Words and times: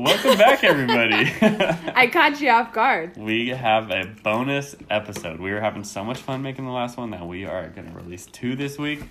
Welcome 0.00 0.38
back, 0.38 0.64
everybody. 0.64 1.30
I 1.94 2.06
caught 2.06 2.40
you 2.40 2.48
off 2.48 2.72
guard. 2.72 3.18
we 3.18 3.48
have 3.48 3.90
a 3.90 4.06
bonus 4.22 4.74
episode. 4.88 5.38
We 5.38 5.52
were 5.52 5.60
having 5.60 5.84
so 5.84 6.02
much 6.02 6.16
fun 6.16 6.40
making 6.40 6.64
the 6.64 6.70
last 6.70 6.96
one 6.96 7.10
that 7.10 7.26
we 7.26 7.44
are 7.44 7.68
going 7.68 7.86
to 7.86 7.94
release 7.94 8.24
two 8.24 8.56
this 8.56 8.78
week. 8.78 9.02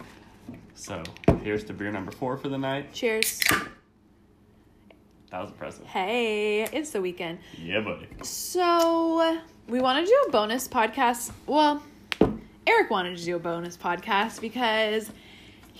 So 0.73 1.03
here's 1.43 1.63
to 1.65 1.73
beer 1.73 1.91
number 1.91 2.11
four 2.11 2.37
for 2.37 2.49
the 2.49 2.57
night. 2.57 2.91
Cheers. 2.91 3.39
That 5.29 5.41
was 5.41 5.51
impressive. 5.51 5.85
Hey, 5.85 6.63
it's 6.63 6.89
the 6.89 7.01
weekend. 7.01 7.37
Yeah, 7.55 7.81
buddy. 7.81 8.07
So, 8.23 9.37
we 9.67 9.81
want 9.81 10.03
to 10.03 10.11
do 10.11 10.25
a 10.27 10.31
bonus 10.31 10.67
podcast. 10.67 11.31
Well, 11.45 11.83
Eric 12.65 12.89
wanted 12.89 13.15
to 13.15 13.23
do 13.23 13.35
a 13.35 13.39
bonus 13.39 13.77
podcast 13.77 14.41
because 14.41 15.11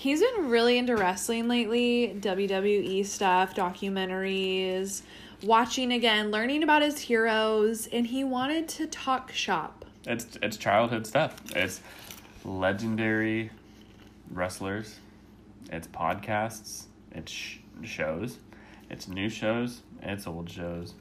he's 0.00 0.20
been 0.20 0.48
really 0.48 0.78
into 0.78 0.96
wrestling 0.96 1.46
lately 1.46 2.16
WWE 2.20 3.04
stuff, 3.04 3.54
documentaries, 3.54 5.02
watching 5.42 5.92
again, 5.92 6.30
learning 6.30 6.62
about 6.62 6.80
his 6.80 6.98
heroes, 6.98 7.86
and 7.88 8.06
he 8.06 8.24
wanted 8.24 8.66
to 8.66 8.86
talk 8.86 9.30
shop. 9.30 9.84
It's 10.06 10.38
it's 10.42 10.56
childhood 10.56 11.06
stuff. 11.06 11.36
It's 11.54 11.82
legendary 12.44 13.50
wrestlers. 14.30 14.98
It's 15.70 15.86
podcasts. 15.88 16.84
It's 17.12 17.30
sh- 17.30 17.58
shows. 17.82 18.38
It's 18.88 19.06
new 19.06 19.28
shows. 19.28 19.82
It's 20.02 20.26
old 20.26 20.48
shows. 20.48 20.94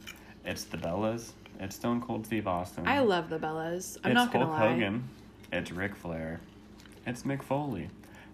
It's 0.44 0.66
the 0.66 0.78
Bellas. 0.78 1.32
It's 1.62 1.78
Stone 1.78 2.02
Cold 2.02 2.26
Steve 2.26 2.48
Austin. 2.48 2.86
I 2.86 3.00
love 3.00 3.30
the 3.30 3.40
Bellas. 3.40 3.98
I'm 4.04 4.12
it's 4.12 4.16
not 4.16 4.34
going 4.34 4.46
to 4.46 4.52
Hulk 4.52 4.60
lie. 4.60 4.74
Hogan. 4.74 5.04
It's 5.54 5.72
Ric 5.72 5.96
Flair. 5.96 6.42
It's 7.08 7.24
Mick 7.24 7.42
Foley. 7.42 7.90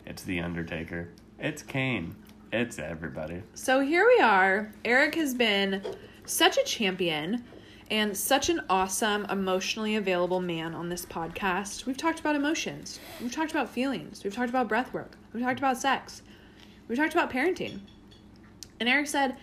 It's 0.05 0.23
The 0.23 0.39
Undertaker. 0.39 1.09
It's 1.39 1.63
Kane. 1.63 2.15
It's 2.53 2.79
everybody. 2.79 3.41
So 3.53 3.79
here 3.81 4.05
we 4.05 4.21
are. 4.21 4.71
Eric 4.85 5.15
has 5.15 5.33
been 5.33 5.81
such 6.25 6.57
a 6.57 6.63
champion 6.63 7.43
and 7.91 8.15
such 8.15 8.49
an 8.49 8.61
awesome, 8.69 9.25
emotionally 9.25 9.95
available 9.95 10.39
man 10.39 10.73
on 10.73 10.89
this 10.89 11.05
podcast. 11.05 11.85
We've 11.85 11.97
talked 11.97 12.19
about 12.19 12.35
emotions. 12.35 12.99
We've 13.21 13.31
talked 13.31 13.51
about 13.51 13.69
feelings. 13.69 14.23
We've 14.23 14.33
talked 14.33 14.49
about 14.49 14.69
breath 14.69 14.93
work. 14.93 15.17
We've 15.33 15.43
talked 15.43 15.59
about 15.59 15.77
sex. 15.77 16.21
We've 16.87 16.97
talked 16.97 17.13
about 17.13 17.31
parenting. 17.31 17.79
And 18.79 18.87
Eric 18.87 19.07
said, 19.07 19.35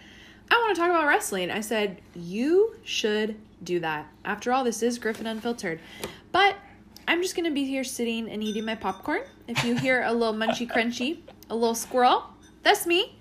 I 0.51 0.55
want 0.57 0.75
to 0.75 0.81
talk 0.81 0.91
about 0.91 1.07
wrestling. 1.07 1.51
I 1.51 1.61
said, 1.61 2.01
You 2.15 2.77
should 2.85 3.37
do 3.63 3.81
that. 3.81 4.07
After 4.25 4.53
all, 4.53 4.65
this 4.65 4.83
is 4.83 4.99
Griffin 4.99 5.27
Unfiltered. 5.27 5.81
But 6.31 6.57
I'm 7.09 7.23
just 7.23 7.35
going 7.35 7.45
to 7.45 7.55
be 7.55 7.65
here 7.65 7.85
sitting 7.85 8.31
and 8.31 8.43
eating 8.43 8.65
my 8.65 8.75
popcorn. 8.75 9.23
If 9.49 9.65
you 9.65 9.77
hear 9.77 10.03
a 10.03 10.13
little 10.13 10.35
munchy 10.35 10.71
crunchy, 10.71 11.19
a 11.51 11.55
little 11.55 11.75
squirrel, 11.75 12.25
that's 12.63 12.87
me. 12.87 13.19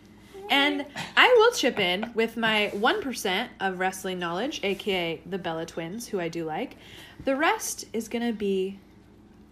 And 0.49 0.85
I 1.15 1.33
will 1.37 1.51
chip 1.53 1.79
in 1.79 2.11
with 2.13 2.35
my 2.35 2.71
1% 2.75 3.47
of 3.59 3.79
wrestling 3.79 4.19
knowledge, 4.19 4.59
aka 4.63 5.21
the 5.25 5.37
Bella 5.37 5.65
Twins, 5.65 6.07
who 6.07 6.19
I 6.19 6.27
do 6.27 6.43
like. 6.43 6.75
The 7.23 7.35
rest 7.35 7.85
is 7.93 8.07
going 8.07 8.25
to 8.25 8.33
be 8.33 8.79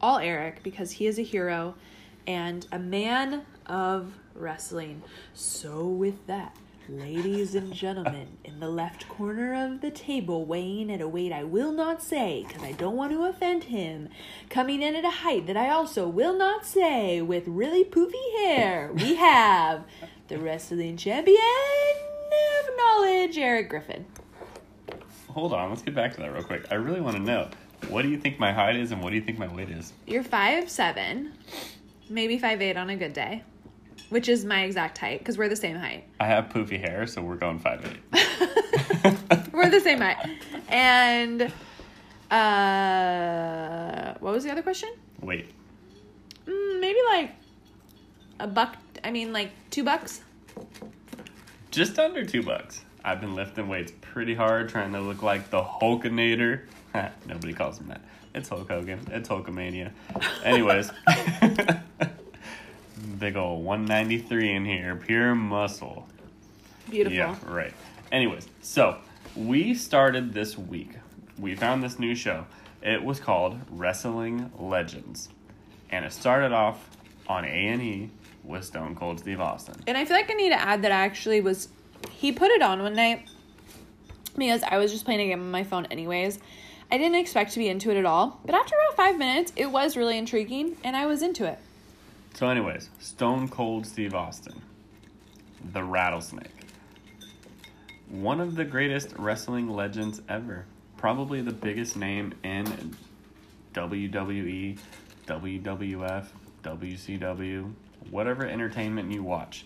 all 0.02 0.20
Eric 0.20 0.62
because 0.64 0.92
he 0.92 1.08
is 1.08 1.18
a 1.18 1.24
hero 1.24 1.76
and 2.28 2.68
a 2.72 2.80
man 2.80 3.46
of 3.66 4.14
wrestling. 4.36 5.02
So, 5.34 5.86
with 5.86 6.28
that, 6.28 6.56
ladies 6.90 7.54
and 7.54 7.72
gentlemen, 7.72 8.28
in 8.44 8.60
the 8.60 8.68
left 8.68 9.08
corner 9.08 9.54
of 9.54 9.82
the 9.82 9.92
table, 9.92 10.46
weighing 10.46 10.92
at 10.92 11.02
a 11.02 11.08
weight 11.08 11.32
I 11.32 11.44
will 11.44 11.72
not 11.72 12.02
say 12.02 12.44
because 12.48 12.64
I 12.64 12.72
don't 12.72 12.96
want 12.96 13.12
to 13.12 13.26
offend 13.26 13.66
him, 13.66 14.10
coming 14.50 14.82
in 14.82 14.96
at 14.96 15.06
a 15.06 15.10
height 15.10 15.46
that 15.48 15.58
I 15.58 15.70
also 15.70 16.08
will 16.08 16.36
not 16.36 16.66
say, 16.66 17.22
with 17.22 17.48
really 17.48 17.84
poofy 17.84 18.38
hair, 18.38 18.92
we 18.94 19.16
have 19.18 19.84
the 20.30 20.40
wrestling 20.40 20.98
champion 20.98 21.38
of 21.38 22.70
knowledge, 22.78 23.38
Eric 23.38 23.70
Griffin. 23.70 24.06
Hold 25.30 25.54
on, 25.54 25.70
let's 25.70 25.84
get 25.84 25.94
back 25.94 26.14
to 26.16 26.22
that 26.22 26.34
real 26.34 26.44
quick. 26.44 26.66
I 26.72 26.76
really 26.76 27.02
want 27.02 27.16
to 27.18 27.22
know 27.22 27.50
what 27.88 28.02
do 28.02 28.10
you 28.10 28.18
think 28.18 28.40
my 28.40 28.52
height 28.52 28.76
is 28.76 28.92
and 28.92 29.02
what 29.04 29.12
do 29.12 29.16
you 29.16 29.22
think 29.22 29.38
my 29.38 29.48
weight 29.48 29.70
is? 29.70 29.94
You're 30.08 30.24
five 30.24 30.70
seven, 30.70 31.34
maybe 32.10 32.40
five 32.40 32.62
eight 32.62 32.78
on 32.78 32.90
a 32.90 32.96
good 32.96 33.14
day, 33.14 33.44
which 34.10 34.30
is 34.30 34.46
my 34.46 34.64
exact 34.64 34.98
height 34.98 35.20
because 35.20 35.38
we're 35.38 35.50
the 35.50 35.56
same 35.56 35.76
height. 35.78 36.06
I 36.20 36.26
have 36.26 36.46
poofy 36.50 36.80
hair, 36.80 37.06
so 37.08 37.22
we're 37.22 37.36
going 37.36 37.60
five 37.60 37.86
eight. 37.86 38.00
We're 39.54 39.70
the 39.70 39.80
same 39.82 40.00
height. 40.00 40.18
And 40.70 41.52
uh, 42.32 44.14
what 44.20 44.34
was 44.34 44.44
the 44.44 44.52
other 44.52 44.62
question? 44.62 44.90
Wait, 45.22 45.52
Mm, 46.48 46.80
maybe 46.80 47.00
like 47.10 47.32
a 48.40 48.48
buck. 48.48 48.76
I 49.04 49.12
mean, 49.12 49.34
like 49.34 49.52
two 49.70 49.84
bucks. 49.84 50.22
just 51.72 52.00
under 52.00 52.26
two 52.26 52.42
bucks. 52.42 52.82
I've 53.04 53.22
been 53.22 53.36
lifting 53.36 53.68
weights 53.68 53.92
pretty 54.02 54.34
hard, 54.34 54.70
trying 54.70 54.94
to 54.94 55.00
look 55.02 55.22
like 55.24 55.50
the 55.50 55.62
Hulkinator. 55.64 56.62
Nobody 57.28 57.54
calls 57.54 57.80
him 57.80 57.88
that. 57.90 58.02
It's 58.34 58.50
Hulk 58.50 58.70
Hogan. 58.70 59.00
It's 59.12 59.28
Hulkamania. 59.30 59.92
Anyways, 60.44 60.92
big 63.20 63.36
ol' 63.36 63.62
193 63.62 64.56
in 64.56 64.66
here, 64.66 64.96
pure 64.96 65.36
muscle. 65.36 66.08
Beautiful. 66.90 67.18
Yeah, 67.18 67.36
right. 67.46 67.74
Anyways, 68.12 68.48
so 68.62 68.98
we 69.36 69.76
started 69.76 70.34
this 70.34 70.58
week. 70.58 70.92
We 71.38 71.56
found 71.56 71.84
this 71.84 72.00
new 72.00 72.16
show. 72.16 72.46
It 72.82 73.04
was 73.04 73.20
called 73.20 73.60
Wrestling 73.70 74.52
Legends, 74.58 75.30
and 75.92 76.06
it 76.06 76.14
started 76.14 76.54
off 76.54 76.90
on 77.28 77.44
A 77.44 77.48
and 77.48 77.82
E 77.82 78.10
with 78.44 78.64
Stone 78.64 78.96
Cold 78.96 79.20
Steve 79.20 79.42
Austin. 79.42 79.76
And 79.86 79.98
I 79.98 80.06
feel 80.06 80.16
like 80.16 80.32
I 80.32 80.34
need 80.34 80.50
to 80.50 80.60
add 80.60 80.82
that 80.84 80.92
I 80.92 81.02
actually 81.02 81.42
was. 81.42 81.68
He 82.10 82.32
put 82.32 82.52
it 82.52 82.62
on 82.62 82.82
one 82.82 82.96
night 82.96 83.28
because 84.38 84.64
I 84.64 84.78
was 84.78 84.92
just 84.92 85.06
playing 85.06 85.22
a 85.22 85.28
game 85.28 85.42
on 85.42 85.52
my 85.52 85.64
phone, 85.64 85.86
anyways. 85.88 86.40
I 86.92 86.98
didn't 86.98 87.16
expect 87.16 87.52
to 87.52 87.60
be 87.60 87.68
into 87.68 87.92
it 87.92 87.98
at 87.98 88.06
all, 88.06 88.40
but 88.46 88.56
after 88.56 88.74
about 88.76 88.98
five 88.98 89.20
minutes, 89.20 89.54
it 89.56 89.68
was 89.68 89.96
really 89.96 90.18
intriguing, 90.18 90.78
and 90.84 90.96
I 90.96 91.06
was 91.06 91.22
into 91.22 91.46
it. 91.46 91.60
So, 92.36 92.48
anyways, 92.48 92.90
Stone 93.00 93.50
Cold 93.50 93.86
Steve 93.86 94.14
Austin, 94.14 94.62
the 95.74 95.84
Rattlesnake, 95.84 96.52
one 98.10 98.40
of 98.40 98.56
the 98.56 98.66
greatest 98.66 99.14
wrestling 99.18 99.70
legends 99.70 100.22
ever. 100.30 100.66
Probably 100.98 101.42
the 101.42 101.54
biggest 101.54 101.96
name 101.96 102.34
in 102.44 102.96
WWE, 103.74 104.80
WWF, 105.28 106.26
WCW, 106.64 107.74
whatever 108.10 108.46
entertainment 108.46 109.12
you 109.12 109.24
watch. 109.24 109.66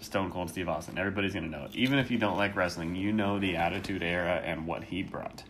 Stone 0.00 0.30
Cold 0.30 0.50
Steve 0.50 0.68
Austin. 0.68 0.98
Everybody's 0.98 1.32
going 1.32 1.50
to 1.50 1.50
know 1.50 1.64
it. 1.64 1.74
Even 1.74 1.98
if 1.98 2.10
you 2.10 2.18
don't 2.18 2.36
like 2.36 2.54
wrestling, 2.54 2.94
you 2.94 3.12
know 3.12 3.38
the 3.38 3.56
Attitude 3.56 4.02
Era 4.02 4.42
and 4.44 4.66
what 4.66 4.84
he 4.84 5.02
brought. 5.02 5.42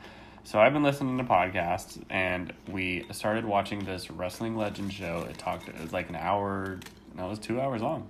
So 0.47 0.61
I've 0.61 0.73
been 0.73 0.85
listening 0.85 1.19
to 1.19 1.25
podcasts, 1.25 2.01
and 2.09 2.53
we 2.71 3.05
started 3.11 3.45
watching 3.45 3.85
this 3.85 4.13
Wrestling 4.13 4.57
Legend 4.57 4.93
show. 4.93 5.27
It 5.29 5.37
talked. 5.39 5.69
It 5.69 5.77
was 5.81 5.93
like 5.93 6.09
an 6.09 6.15
hour. 6.15 6.79
No, 7.17 7.27
it 7.27 7.31
was 7.31 7.41
two 7.41 7.61
hours 7.61 7.83
long. 7.83 8.07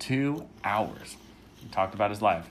Two 0.00 0.44
hours. 0.64 1.16
He 1.54 1.68
talked 1.68 1.94
about 1.94 2.10
his 2.10 2.20
life. 2.20 2.50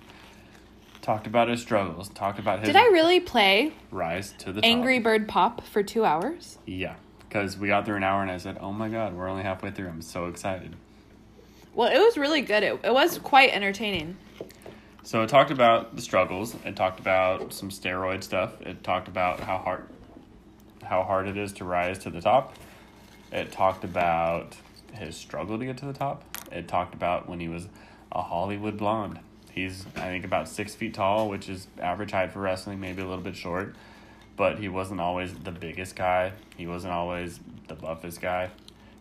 Talked 1.01 1.27
about 1.27 1.49
his 1.49 1.61
struggles. 1.61 2.07
Talked 2.07 2.39
about 2.39 2.59
his 2.59 2.67
Did 2.67 2.77
I 2.77 2.85
really 2.85 3.19
play 3.19 3.73
rise 3.91 4.33
to 4.39 4.53
the 4.53 4.63
Angry 4.63 4.99
top. 4.99 5.03
Bird 5.03 5.27
Pop 5.27 5.65
for 5.65 5.83
two 5.83 6.05
hours? 6.05 6.57
Yeah, 6.65 6.95
because 7.27 7.57
we 7.57 7.67
got 7.67 7.85
through 7.85 7.97
an 7.97 8.03
hour, 8.03 8.21
and 8.21 8.31
I 8.31 8.37
said, 8.37 8.57
"Oh 8.61 8.71
my 8.71 8.87
god, 8.87 9.13
we're 9.13 9.27
only 9.27 9.43
halfway 9.43 9.71
through. 9.71 9.89
I'm 9.89 10.01
so 10.01 10.27
excited." 10.27 10.73
Well, 11.75 11.91
it 11.93 11.99
was 11.99 12.17
really 12.17 12.39
good. 12.41 12.63
It, 12.63 12.79
it 12.81 12.93
was 12.93 13.19
quite 13.19 13.49
entertaining. 13.49 14.15
So 15.07 15.21
it 15.21 15.29
talked 15.29 15.51
about 15.51 15.95
the 15.95 16.01
struggles. 16.01 16.53
It 16.65 16.75
talked 16.75 16.99
about 16.99 17.53
some 17.53 17.69
steroid 17.69 18.25
stuff. 18.25 18.59
It 18.59 18.83
talked 18.83 19.07
about 19.07 19.39
how 19.39 19.57
hard 19.57 19.87
how 20.83 21.03
hard 21.03 21.29
it 21.29 21.37
is 21.37 21.53
to 21.53 21.63
rise 21.63 21.97
to 21.99 22.09
the 22.09 22.19
top. 22.19 22.57
It 23.31 23.53
talked 23.53 23.85
about 23.85 24.57
his 24.91 25.15
struggle 25.15 25.57
to 25.59 25.65
get 25.65 25.77
to 25.77 25.85
the 25.85 25.93
top. 25.93 26.25
It 26.51 26.67
talked 26.67 26.93
about 26.93 27.29
when 27.29 27.39
he 27.39 27.47
was 27.47 27.69
a 28.11 28.21
Hollywood 28.21 28.75
blonde. 28.75 29.19
He's 29.49 29.85
I 29.95 30.09
think 30.09 30.25
about 30.25 30.49
six 30.49 30.75
feet 30.75 30.93
tall, 30.93 31.29
which 31.29 31.47
is 31.47 31.67
average 31.81 32.11
height 32.11 32.33
for 32.33 32.41
wrestling, 32.41 32.81
maybe 32.81 33.01
a 33.01 33.07
little 33.07 33.23
bit 33.23 33.37
short. 33.37 33.77
But 34.35 34.59
he 34.59 34.67
wasn't 34.67 34.99
always 34.99 35.33
the 35.33 35.51
biggest 35.51 35.95
guy. 35.95 36.33
He 36.57 36.67
wasn't 36.67 36.91
always 36.91 37.39
the 37.69 37.75
buffest 37.75 38.19
guy. 38.19 38.49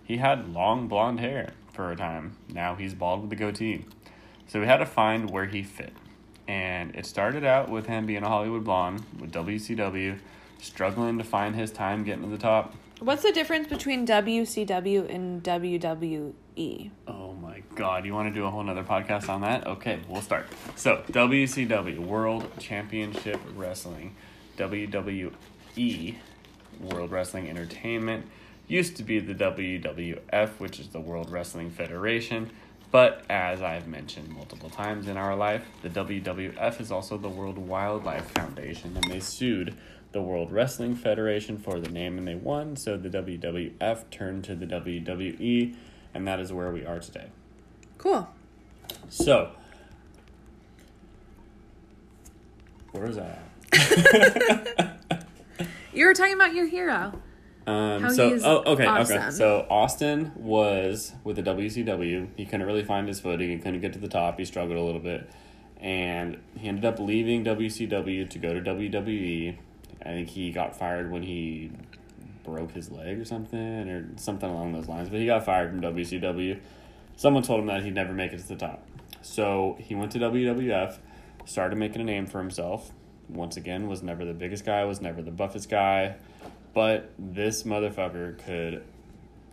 He 0.04 0.18
had 0.18 0.54
long 0.54 0.86
blonde 0.86 1.18
hair 1.18 1.54
for 1.72 1.90
a 1.90 1.96
time. 1.96 2.36
Now 2.48 2.76
he's 2.76 2.94
bald 2.94 3.22
with 3.22 3.32
a 3.32 3.36
goatee. 3.36 3.86
So 4.46 4.60
we 4.60 4.66
had 4.66 4.78
to 4.78 4.86
find 4.86 5.30
where 5.30 5.46
he 5.46 5.62
fit. 5.62 5.92
And 6.48 6.94
it 6.94 7.06
started 7.06 7.44
out 7.44 7.68
with 7.68 7.86
him 7.86 8.06
being 8.06 8.22
a 8.22 8.28
Hollywood 8.28 8.64
blonde 8.64 9.02
with 9.18 9.32
WCW, 9.32 10.18
struggling 10.60 11.18
to 11.18 11.24
find 11.24 11.56
his 11.56 11.72
time 11.72 12.04
getting 12.04 12.22
to 12.22 12.28
the 12.28 12.38
top. 12.38 12.74
What's 13.00 13.22
the 13.22 13.32
difference 13.32 13.68
between 13.68 14.06
WCW 14.06 15.12
and 15.12 15.42
WWE? 15.42 16.90
Oh 17.06 17.34
my 17.34 17.62
god, 17.74 18.06
you 18.06 18.14
want 18.14 18.32
to 18.32 18.34
do 18.34 18.46
a 18.46 18.50
whole 18.50 18.62
nother 18.62 18.84
podcast 18.84 19.28
on 19.28 19.42
that? 19.42 19.66
Okay, 19.66 19.98
we'll 20.08 20.22
start. 20.22 20.46
So, 20.76 21.02
WCW, 21.10 21.98
World 21.98 22.48
Championship 22.58 23.40
Wrestling. 23.54 24.14
WWE, 24.56 26.14
World 26.80 27.10
Wrestling 27.10 27.48
Entertainment, 27.48 28.26
used 28.66 28.96
to 28.96 29.02
be 29.02 29.18
the 29.18 29.34
WWF, 29.34 30.48
which 30.58 30.80
is 30.80 30.88
the 30.88 31.00
World 31.00 31.30
Wrestling 31.30 31.70
Federation, 31.70 32.50
But 32.96 33.26
as 33.28 33.60
I've 33.60 33.86
mentioned 33.86 34.30
multiple 34.30 34.70
times 34.70 35.06
in 35.06 35.18
our 35.18 35.36
life, 35.36 35.66
the 35.82 35.90
WWF 35.90 36.80
is 36.80 36.90
also 36.90 37.18
the 37.18 37.28
World 37.28 37.58
Wildlife 37.58 38.30
Foundation, 38.30 38.96
and 38.96 39.04
they 39.12 39.20
sued 39.20 39.76
the 40.12 40.22
World 40.22 40.50
Wrestling 40.50 40.96
Federation 40.96 41.58
for 41.58 41.78
the 41.78 41.90
name 41.90 42.16
and 42.16 42.26
they 42.26 42.36
won, 42.36 42.74
so 42.74 42.96
the 42.96 43.10
WWF 43.10 44.08
turned 44.10 44.44
to 44.44 44.54
the 44.54 44.64
WWE, 44.64 45.76
and 46.14 46.26
that 46.26 46.40
is 46.40 46.54
where 46.54 46.70
we 46.70 46.86
are 46.86 46.98
today. 46.98 47.26
Cool. 47.98 48.26
So, 49.10 49.50
where 52.92 53.08
was 53.08 53.18
I 53.18 53.36
at? 53.72 54.96
You 55.92 56.06
were 56.06 56.14
talking 56.14 56.34
about 56.34 56.54
your 56.54 56.66
hero. 56.66 57.12
Um, 57.66 58.10
so, 58.10 58.38
oh, 58.44 58.72
okay, 58.72 58.86
okay. 58.86 59.30
So 59.30 59.66
Austin 59.68 60.30
was 60.36 61.12
with 61.24 61.36
the 61.36 61.42
WCW. 61.42 62.28
He 62.36 62.46
couldn't 62.46 62.66
really 62.66 62.84
find 62.84 63.08
his 63.08 63.18
footing. 63.18 63.50
He 63.50 63.58
couldn't 63.58 63.80
get 63.80 63.92
to 63.94 63.98
the 63.98 64.08
top. 64.08 64.38
He 64.38 64.44
struggled 64.44 64.78
a 64.78 64.82
little 64.82 65.00
bit, 65.00 65.28
and 65.80 66.38
he 66.56 66.68
ended 66.68 66.84
up 66.84 67.00
leaving 67.00 67.44
WCW 67.44 68.30
to 68.30 68.38
go 68.38 68.54
to 68.54 68.60
WWE. 68.60 69.56
I 70.02 70.04
think 70.04 70.28
he 70.28 70.52
got 70.52 70.78
fired 70.78 71.10
when 71.10 71.24
he 71.24 71.72
broke 72.44 72.70
his 72.70 72.92
leg 72.92 73.18
or 73.18 73.24
something, 73.24 73.88
or 73.88 74.06
something 74.16 74.48
along 74.48 74.72
those 74.72 74.86
lines. 74.86 75.08
But 75.08 75.18
he 75.18 75.26
got 75.26 75.44
fired 75.44 75.70
from 75.70 75.80
WCW. 75.80 76.60
Someone 77.16 77.42
told 77.42 77.60
him 77.60 77.66
that 77.66 77.82
he'd 77.82 77.94
never 77.94 78.12
make 78.12 78.32
it 78.32 78.38
to 78.38 78.48
the 78.48 78.56
top. 78.56 78.86
So 79.22 79.76
he 79.80 79.96
went 79.96 80.12
to 80.12 80.18
WWF, 80.18 80.98
started 81.44 81.76
making 81.76 82.00
a 82.00 82.04
name 82.04 82.26
for 82.26 82.38
himself. 82.38 82.92
Once 83.28 83.56
again, 83.56 83.88
was 83.88 84.04
never 84.04 84.24
the 84.24 84.34
biggest 84.34 84.64
guy, 84.64 84.84
was 84.84 85.00
never 85.00 85.20
the 85.20 85.32
buffest 85.32 85.68
guy, 85.68 86.14
but 86.76 87.10
this 87.18 87.62
motherfucker 87.62 88.36
could 88.44 88.84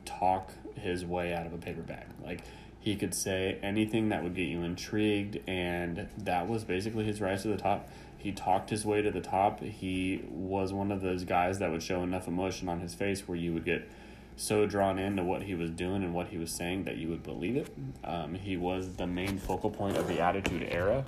talk 0.04 0.52
his 0.76 1.06
way 1.06 1.34
out 1.34 1.46
of 1.46 1.54
a 1.54 1.58
paper 1.58 1.82
bag. 1.82 2.06
Like 2.22 2.42
he 2.82 2.98
could 2.98 3.16
say 3.16 3.58
anything 3.64 4.10
that 4.10 4.24
would 4.24 4.36
get 4.36 4.50
you 4.50 4.62
intrigued, 4.64 5.40
and 5.48 6.10
that 6.18 6.50
was 6.50 6.66
basically 6.66 7.06
his 7.06 7.22
rise 7.22 7.44
to 7.44 7.48
the 7.48 7.56
top. 7.56 7.88
He 8.18 8.34
talked 8.34 8.70
his 8.72 8.86
way 8.86 9.02
to 9.02 9.10
the 9.10 9.22
top. 9.22 9.62
He 9.62 10.22
was 10.30 10.74
one 10.74 10.92
of 10.92 11.00
those 11.00 11.24
guys 11.24 11.60
that 11.60 11.72
would 11.72 11.82
show 11.82 12.04
enough 12.04 12.28
emotion 12.28 12.68
on 12.68 12.82
his 12.82 12.94
face 12.94 13.26
where 13.26 13.38
you 13.38 13.54
would 13.54 13.64
get 13.64 13.90
so 14.36 14.66
drawn 14.66 15.00
into 15.00 15.24
what 15.24 15.44
he 15.44 15.56
was 15.56 15.70
doing 15.70 16.04
and 16.04 16.14
what 16.14 16.28
he 16.28 16.38
was 16.38 16.52
saying 16.52 16.84
that 16.84 16.98
you 16.98 17.08
would 17.08 17.24
believe 17.24 17.56
it. 17.56 17.74
Um, 18.04 18.36
he 18.36 18.58
was 18.58 18.96
the 18.96 19.08
main 19.08 19.38
focal 19.38 19.70
point 19.70 19.96
of 19.96 20.10
the 20.10 20.20
Attitude 20.20 20.68
Era. 20.70 21.06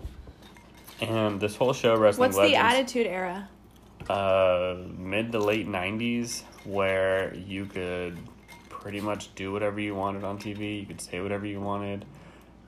And 1.02 1.42
this 1.42 1.58
whole 1.58 1.74
show, 1.74 1.98
Wrestling 1.98 2.32
What's 2.32 2.50
the 2.50 2.56
Attitude 2.56 3.06
Era? 3.06 3.50
Uh, 4.10 4.76
mid 4.98 5.32
to 5.32 5.40
late 5.40 5.68
90s 5.68 6.44
where 6.64 7.34
you 7.36 7.66
could 7.66 8.18
pretty 8.70 9.02
much 9.02 9.34
do 9.36 9.52
whatever 9.52 9.80
you 9.80 9.96
wanted 9.96 10.24
on 10.24 10.38
TV. 10.38 10.80
You 10.80 10.86
could 10.86 11.02
say 11.02 11.20
whatever 11.22 11.46
you 11.46 11.60
wanted. 11.60 12.06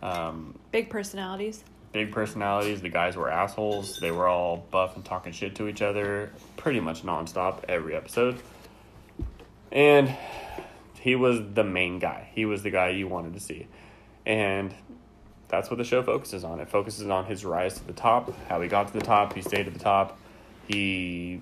Um, 0.01 0.57
Big 0.71 0.89
personalities. 0.89 1.63
big 1.91 2.11
personalities. 2.11 2.81
The 2.81 2.89
guys 2.89 3.15
were 3.15 3.29
assholes. 3.29 3.99
They 3.99 4.11
were 4.11 4.27
all 4.27 4.57
buff 4.71 4.95
and 4.95 5.03
talking 5.05 5.31
shit 5.31 5.55
to 5.55 5.67
each 5.67 5.81
other 5.81 6.31
pretty 6.55 6.79
much 6.79 7.03
nonstop 7.03 7.63
every 7.67 7.95
episode. 7.95 8.39
And 9.71 10.15
he 10.99 11.15
was 11.15 11.39
the 11.53 11.63
main 11.63 11.99
guy. 11.99 12.29
He 12.33 12.45
was 12.45 12.63
the 12.63 12.69
guy 12.71 12.89
you 12.89 13.07
wanted 13.07 13.33
to 13.33 13.39
see. 13.39 13.67
And 14.25 14.73
that's 15.47 15.69
what 15.69 15.77
the 15.77 15.83
show 15.83 16.03
focuses 16.03 16.43
on. 16.43 16.59
It 16.59 16.69
focuses 16.69 17.07
on 17.09 17.25
his 17.25 17.45
rise 17.45 17.75
to 17.75 17.87
the 17.87 17.93
top, 17.93 18.33
how 18.47 18.59
he 18.61 18.67
got 18.67 18.87
to 18.87 18.93
the 18.93 19.01
top, 19.05 19.33
he 19.33 19.41
stayed 19.41 19.67
at 19.67 19.73
the 19.73 19.79
top. 19.79 20.19
He 20.67 21.41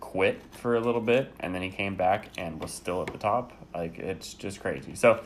quit 0.00 0.40
for 0.52 0.76
a 0.76 0.80
little 0.80 1.00
bit 1.00 1.32
and 1.40 1.54
then 1.54 1.62
he 1.62 1.70
came 1.70 1.94
back 1.94 2.28
and 2.36 2.60
was 2.60 2.70
still 2.70 3.00
at 3.02 3.08
the 3.08 3.18
top. 3.18 3.52
Like 3.74 3.98
it's 3.98 4.34
just 4.34 4.60
crazy. 4.60 4.94
So 4.94 5.20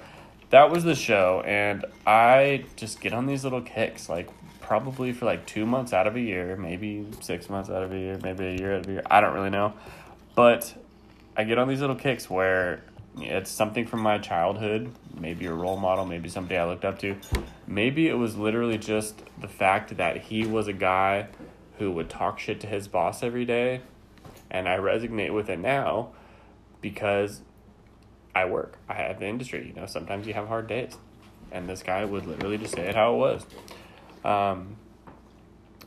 that 0.51 0.71
was 0.71 0.85
the 0.85 0.95
show 0.95 1.43
and 1.45 1.85
I 2.07 2.65
just 2.77 3.01
get 3.01 3.13
on 3.13 3.27
these 3.27 3.45
little 3.45 3.63
kicks 3.63 4.09
like 4.09 4.29
probably 4.61 5.13
for 5.13 5.27
like 5.27 5.47
2 5.47 5.67
months 5.67 5.93
out 5.93 6.07
of 6.07 6.17
a 6.17 6.21
year, 6.21 6.57
maybe 6.57 7.07
6 7.21 7.51
months 7.51 7.71
out 7.71 7.83
of 7.83 7.93
a 7.93 7.99
year, 7.99 8.19
maybe 8.23 8.47
a 8.47 8.57
year 8.57 8.75
out 8.75 8.81
of 8.81 8.89
a 8.89 8.93
year. 8.93 9.03
I 9.11 9.21
don't 9.21 9.35
really 9.35 9.51
know. 9.51 9.75
But 10.35 10.75
I 11.37 11.45
get 11.45 11.59
on 11.59 11.69
these 11.69 11.81
little 11.81 11.97
kicks 11.97 12.31
where 12.31 12.83
it's 13.19 13.51
something 13.51 13.87
from 13.87 14.01
my 14.01 14.19
childhood, 14.19 14.91
maybe 15.19 15.47
a 15.47 15.53
role 15.53 15.77
model, 15.77 16.05
maybe 16.05 16.29
somebody 16.29 16.59
I 16.59 16.67
looked 16.67 16.85
up 16.85 16.99
to. 17.01 17.17
Maybe 17.67 18.09
it 18.09 18.15
was 18.15 18.37
literally 18.37 18.79
just 18.79 19.23
the 19.41 19.49
fact 19.49 19.97
that 19.97 20.19
he 20.19 20.47
was 20.47 20.69
a 20.69 20.73
guy 20.73 21.29
who 21.79 21.91
would 21.93 22.09
talk 22.09 22.39
shit 22.39 22.61
to 22.61 22.67
his 22.67 22.89
boss 22.89 23.23
every 23.23 23.45
day, 23.45 23.81
and 24.51 24.69
I 24.69 24.79
resonate 24.79 25.33
with 25.33 25.49
it 25.49 25.59
now 25.59 26.11
because 26.81 27.43
I 28.35 28.45
work. 28.47 28.79
I 28.89 28.95
have 28.95 29.21
the 29.21 29.27
industry. 29.27 29.67
You 29.69 29.81
know, 29.81 29.87
sometimes 29.87 30.27
you 30.27 30.35
have 30.35 30.49
hard 30.49 30.67
days, 30.67 30.97
and 31.51 31.69
this 31.69 31.83
guy 31.83 32.05
would 32.05 32.27
literally 32.27 32.59
just 32.59 32.75
say 32.75 32.89
it 32.89 32.95
how 32.95 33.15
it 33.15 33.17
was. 33.19 33.47
Um, 34.25 34.77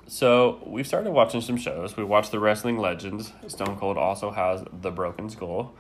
so 0.09 0.59
we've 0.65 0.87
started 0.87 1.11
watching 1.11 1.41
some 1.41 1.57
shows. 1.57 1.95
We 1.95 2.03
watched 2.03 2.31
the 2.31 2.39
Wrestling 2.39 2.79
Legends. 2.79 3.31
Stone 3.47 3.77
Cold 3.77 3.95
also 3.95 4.31
has 4.31 4.63
The 4.81 4.89
Broken 4.89 5.29
Skull. 5.29 5.73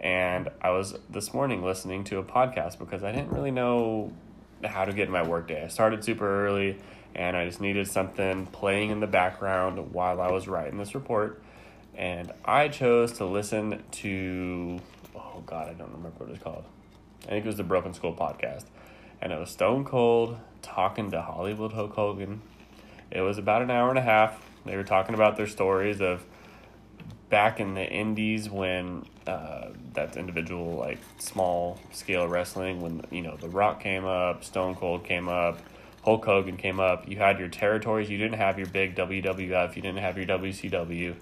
And 0.00 0.48
I 0.62 0.70
was 0.70 0.98
this 1.10 1.34
morning 1.34 1.62
listening 1.62 2.02
to 2.04 2.18
a 2.18 2.22
podcast 2.22 2.78
because 2.78 3.04
I 3.04 3.12
didn't 3.12 3.32
really 3.32 3.50
know 3.50 4.12
how 4.64 4.86
to 4.86 4.92
get 4.94 5.06
in 5.08 5.12
my 5.12 5.22
workday. 5.22 5.64
I 5.64 5.68
started 5.68 6.02
super 6.02 6.46
early 6.46 6.78
and 7.14 7.36
I 7.36 7.46
just 7.46 7.60
needed 7.60 7.88
something 7.88 8.46
playing 8.46 8.90
in 8.90 9.00
the 9.00 9.06
background 9.06 9.92
while 9.92 10.20
I 10.20 10.30
was 10.30 10.48
writing 10.48 10.78
this 10.78 10.94
report. 10.94 11.42
And 11.96 12.32
I 12.44 12.68
chose 12.68 13.12
to 13.14 13.24
listen 13.24 13.82
to, 13.92 14.80
oh 15.14 15.42
God, 15.46 15.68
I 15.68 15.74
don't 15.74 15.92
remember 15.92 16.24
what 16.24 16.30
it's 16.30 16.42
called. 16.42 16.64
I 17.24 17.30
think 17.30 17.44
it 17.44 17.48
was 17.48 17.56
the 17.56 17.64
Broken 17.64 17.94
Skull 17.94 18.14
podcast. 18.14 18.64
And 19.20 19.32
it 19.32 19.38
was 19.38 19.50
Stone 19.50 19.84
Cold 19.84 20.36
talking 20.60 21.10
to 21.12 21.22
Hollywood 21.22 21.72
Hulk 21.72 21.94
Hogan. 21.94 22.42
It 23.10 23.20
was 23.20 23.38
about 23.38 23.62
an 23.62 23.70
hour 23.70 23.90
and 23.90 23.98
a 23.98 24.02
half. 24.02 24.42
They 24.66 24.76
were 24.76 24.82
talking 24.82 25.14
about 25.14 25.36
their 25.36 25.46
stories 25.46 26.00
of 26.00 26.24
back 27.28 27.60
in 27.60 27.74
the 27.74 27.84
indies 27.84 28.50
when 28.50 29.04
uh, 29.26 29.68
that's 29.92 30.16
individual 30.16 30.76
like 30.76 30.98
small 31.18 31.78
scale 31.92 32.28
wrestling 32.28 32.80
when 32.80 33.02
you 33.10 33.22
know 33.22 33.36
the 33.36 33.48
rock 33.48 33.80
came 33.80 34.04
up 34.04 34.44
stone 34.44 34.74
cold 34.74 35.02
came 35.04 35.28
up 35.28 35.58
hulk 36.04 36.24
hogan 36.24 36.56
came 36.56 36.80
up 36.80 37.08
you 37.08 37.16
had 37.16 37.38
your 37.38 37.48
territories 37.48 38.08
you 38.08 38.18
didn't 38.18 38.38
have 38.38 38.58
your 38.58 38.68
big 38.68 38.94
wwf 38.94 39.76
you 39.76 39.82
didn't 39.82 39.98
have 39.98 40.16
your 40.16 40.26
wcw 40.26 41.14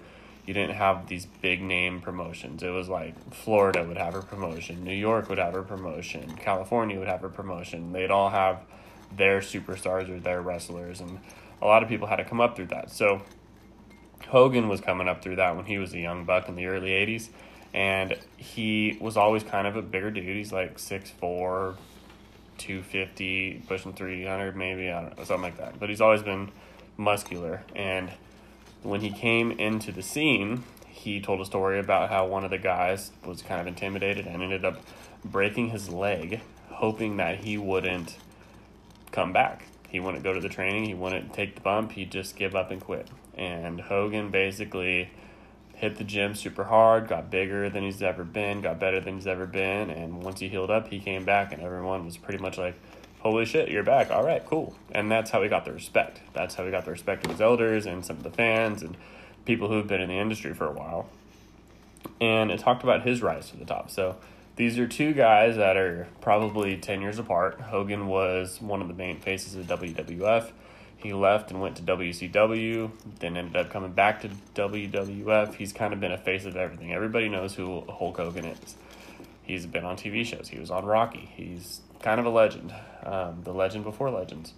you 0.45 0.53
didn't 0.53 0.75
have 0.75 1.07
these 1.07 1.25
big 1.41 1.61
name 1.61 2.01
promotions 2.01 2.63
it 2.63 2.69
was 2.69 2.89
like 2.89 3.15
florida 3.33 3.83
would 3.83 3.97
have 3.97 4.15
a 4.15 4.21
promotion 4.21 4.83
new 4.83 4.93
york 4.93 5.29
would 5.29 5.37
have 5.37 5.55
a 5.55 5.63
promotion 5.63 6.35
california 6.37 6.99
would 6.99 7.07
have 7.07 7.23
a 7.23 7.29
promotion 7.29 7.91
they'd 7.93 8.11
all 8.11 8.29
have 8.29 8.61
their 9.15 9.39
superstars 9.39 10.09
or 10.09 10.19
their 10.19 10.41
wrestlers 10.41 10.99
and 10.99 11.19
a 11.61 11.65
lot 11.65 11.81
of 11.81 11.87
people 11.87 12.07
had 12.07 12.17
to 12.17 12.25
come 12.25 12.41
up 12.41 12.55
through 12.55 12.65
that 12.65 12.91
so 12.91 13.21
Hogan 14.27 14.67
was 14.67 14.81
coming 14.81 15.07
up 15.07 15.21
through 15.21 15.37
that 15.37 15.55
when 15.55 15.65
he 15.65 15.77
was 15.77 15.93
a 15.93 15.99
young 15.99 16.25
buck 16.25 16.49
in 16.49 16.55
the 16.55 16.65
early 16.65 16.89
80s. 16.89 17.29
And 17.73 18.17
he 18.37 18.97
was 19.01 19.17
always 19.17 19.43
kind 19.43 19.67
of 19.67 19.75
a 19.75 19.81
bigger 19.81 20.11
dude. 20.11 20.25
He's 20.25 20.51
like 20.51 20.77
6'4, 20.77 21.75
250, 22.57 23.63
pushing 23.67 23.93
300 23.93 24.55
maybe, 24.55 24.89
I 24.89 25.01
don't 25.01 25.17
know, 25.17 25.23
something 25.23 25.43
like 25.43 25.57
that. 25.57 25.79
But 25.79 25.89
he's 25.89 26.01
always 26.01 26.23
been 26.23 26.51
muscular. 26.97 27.63
And 27.75 28.11
when 28.81 29.01
he 29.01 29.09
came 29.09 29.51
into 29.51 29.91
the 29.91 30.01
scene, 30.01 30.63
he 30.87 31.19
told 31.21 31.41
a 31.41 31.45
story 31.45 31.79
about 31.79 32.09
how 32.09 32.27
one 32.27 32.43
of 32.43 32.51
the 32.51 32.57
guys 32.57 33.11
was 33.25 33.41
kind 33.41 33.59
of 33.59 33.67
intimidated 33.67 34.27
and 34.27 34.41
ended 34.41 34.63
up 34.65 34.81
breaking 35.25 35.69
his 35.69 35.89
leg, 35.89 36.41
hoping 36.69 37.17
that 37.17 37.39
he 37.39 37.57
wouldn't 37.57 38.17
come 39.11 39.33
back. 39.33 39.65
He 39.89 39.99
wouldn't 39.99 40.23
go 40.23 40.33
to 40.33 40.39
the 40.39 40.49
training, 40.49 40.85
he 40.85 40.93
wouldn't 40.93 41.33
take 41.33 41.55
the 41.55 41.61
bump, 41.61 41.91
he'd 41.91 42.11
just 42.11 42.35
give 42.35 42.55
up 42.55 42.71
and 42.71 42.81
quit. 42.81 43.07
And 43.35 43.79
Hogan 43.79 44.31
basically 44.31 45.11
hit 45.83 45.97
the 45.97 46.03
gym 46.05 46.33
super 46.33 46.63
hard, 46.63 47.09
got 47.09 47.29
bigger 47.29 47.69
than 47.69 47.83
he's 47.83 48.01
ever 48.01 48.23
been, 48.23 48.61
got 48.61 48.79
better 48.79 49.01
than 49.01 49.15
he's 49.15 49.27
ever 49.27 49.45
been, 49.45 49.89
and 49.89 50.23
once 50.23 50.39
he 50.39 50.47
healed 50.47 50.71
up, 50.71 50.87
he 50.87 50.97
came 50.97 51.25
back, 51.25 51.51
and 51.51 51.61
everyone 51.61 52.05
was 52.05 52.15
pretty 52.15 52.41
much 52.41 52.57
like, 52.57 52.73
"Holy 53.19 53.43
shit, 53.43 53.69
you're 53.69 53.83
back! 53.83 54.09
All 54.09 54.23
right, 54.23 54.45
cool." 54.45 54.75
And 54.93 55.11
that's 55.11 55.31
how 55.31 55.43
he 55.43 55.49
got 55.49 55.65
the 55.65 55.73
respect. 55.73 56.21
That's 56.31 56.55
how 56.55 56.63
he 56.63 56.71
got 56.71 56.85
the 56.85 56.91
respect 56.91 57.25
of 57.25 57.31
his 57.31 57.41
elders 57.41 57.85
and 57.85 58.05
some 58.05 58.15
of 58.15 58.23
the 58.23 58.31
fans 58.31 58.81
and 58.81 58.95
people 59.43 59.67
who've 59.67 59.85
been 59.85 59.99
in 59.99 60.07
the 60.07 60.17
industry 60.17 60.53
for 60.53 60.65
a 60.65 60.71
while. 60.71 61.09
And 62.21 62.49
it 62.49 62.61
talked 62.61 62.83
about 62.83 63.03
his 63.03 63.21
rise 63.21 63.49
to 63.49 63.57
the 63.57 63.65
top. 63.65 63.91
So 63.91 64.15
these 64.55 64.79
are 64.79 64.87
two 64.87 65.11
guys 65.11 65.57
that 65.57 65.75
are 65.75 66.07
probably 66.21 66.77
ten 66.77 67.01
years 67.01 67.19
apart. 67.19 67.59
Hogan 67.59 68.07
was 68.07 68.61
one 68.61 68.81
of 68.81 68.87
the 68.87 68.93
main 68.93 69.19
faces 69.19 69.55
of 69.55 69.65
WWF. 69.67 70.53
He 71.03 71.11
left 71.13 71.51
and 71.51 71.59
went 71.61 71.75
to 71.75 71.83
WCW, 71.83 72.89
then 73.19 73.35
ended 73.35 73.57
up 73.57 73.69
coming 73.69 73.91
back 73.91 74.21
to 74.21 74.29
WWF. 74.55 75.53
He's 75.55 75.73
kind 75.73 75.93
of 75.93 75.99
been 75.99 76.13
a 76.13 76.17
face 76.17 76.45
of 76.45 76.55
everything. 76.55 76.93
Everybody 76.93 77.27
knows 77.27 77.53
who 77.55 77.81
Hulk 77.89 78.17
Hogan 78.17 78.45
is. 78.45 78.75
He's 79.43 79.65
been 79.65 79.83
on 79.83 79.97
TV 79.97 80.25
shows. 80.25 80.47
He 80.47 80.57
was 80.59 80.71
on 80.71 80.85
Rocky. 80.85 81.29
He's 81.35 81.81
kind 82.01 82.21
of 82.21 82.25
a 82.25 82.29
legend, 82.29 82.73
um, 83.03 83.41
the 83.43 83.53
legend 83.53 83.83
before 83.83 84.09
legends. 84.09 84.53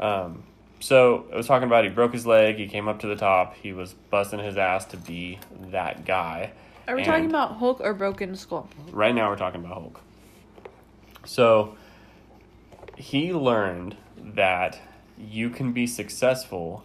Um, 0.00 0.42
so 0.80 1.26
I 1.32 1.36
was 1.36 1.46
talking 1.46 1.68
about 1.68 1.84
he 1.84 1.90
broke 1.90 2.12
his 2.12 2.26
leg. 2.26 2.56
He 2.56 2.66
came 2.66 2.88
up 2.88 2.98
to 3.00 3.06
the 3.06 3.14
top. 3.16 3.54
He 3.54 3.72
was 3.72 3.92
busting 3.92 4.40
his 4.40 4.56
ass 4.56 4.84
to 4.86 4.96
be 4.96 5.38
that 5.70 6.04
guy. 6.04 6.50
Are 6.88 6.96
we 6.96 7.02
And- 7.02 7.06
talking 7.08 7.26
about 7.26 7.58
Hulk 7.58 7.80
or 7.80 7.94
Broken 7.94 8.34
Skull? 8.34 8.68
Right 8.90 9.14
now, 9.14 9.28
we're 9.30 9.36
talking 9.36 9.60
about 9.60 9.74
Hulk. 9.74 10.00
So 11.24 11.76
he 12.96 13.32
learned 13.32 13.96
that 14.16 14.80
you 15.28 15.50
can 15.50 15.72
be 15.72 15.86
successful 15.86 16.84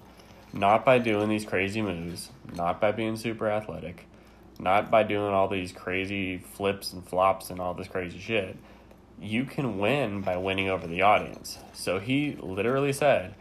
not 0.54 0.86
by 0.86 0.98
doing 1.00 1.30
these 1.30 1.46
crazy 1.46 1.82
moves, 1.82 2.32
not 2.56 2.80
by 2.80 2.92
being 2.92 3.18
super 3.18 3.50
athletic, 3.50 4.08
not 4.60 4.90
by 4.90 5.04
doing 5.04 5.34
all 5.34 5.48
these 5.48 5.72
crazy 5.72 6.38
flips 6.38 6.94
and 6.94 7.08
flops 7.08 7.50
and 7.50 7.60
all 7.60 7.74
this 7.74 7.88
crazy 7.88 8.20
shit. 8.20 8.58
You 9.20 9.46
can 9.46 9.78
win 9.78 10.22
by 10.22 10.38
winning 10.38 10.70
over 10.70 10.88
the 10.88 11.02
audience. 11.02 11.58
So 11.74 12.00
he 12.00 12.38
literally 12.40 12.94
said, 12.94 13.36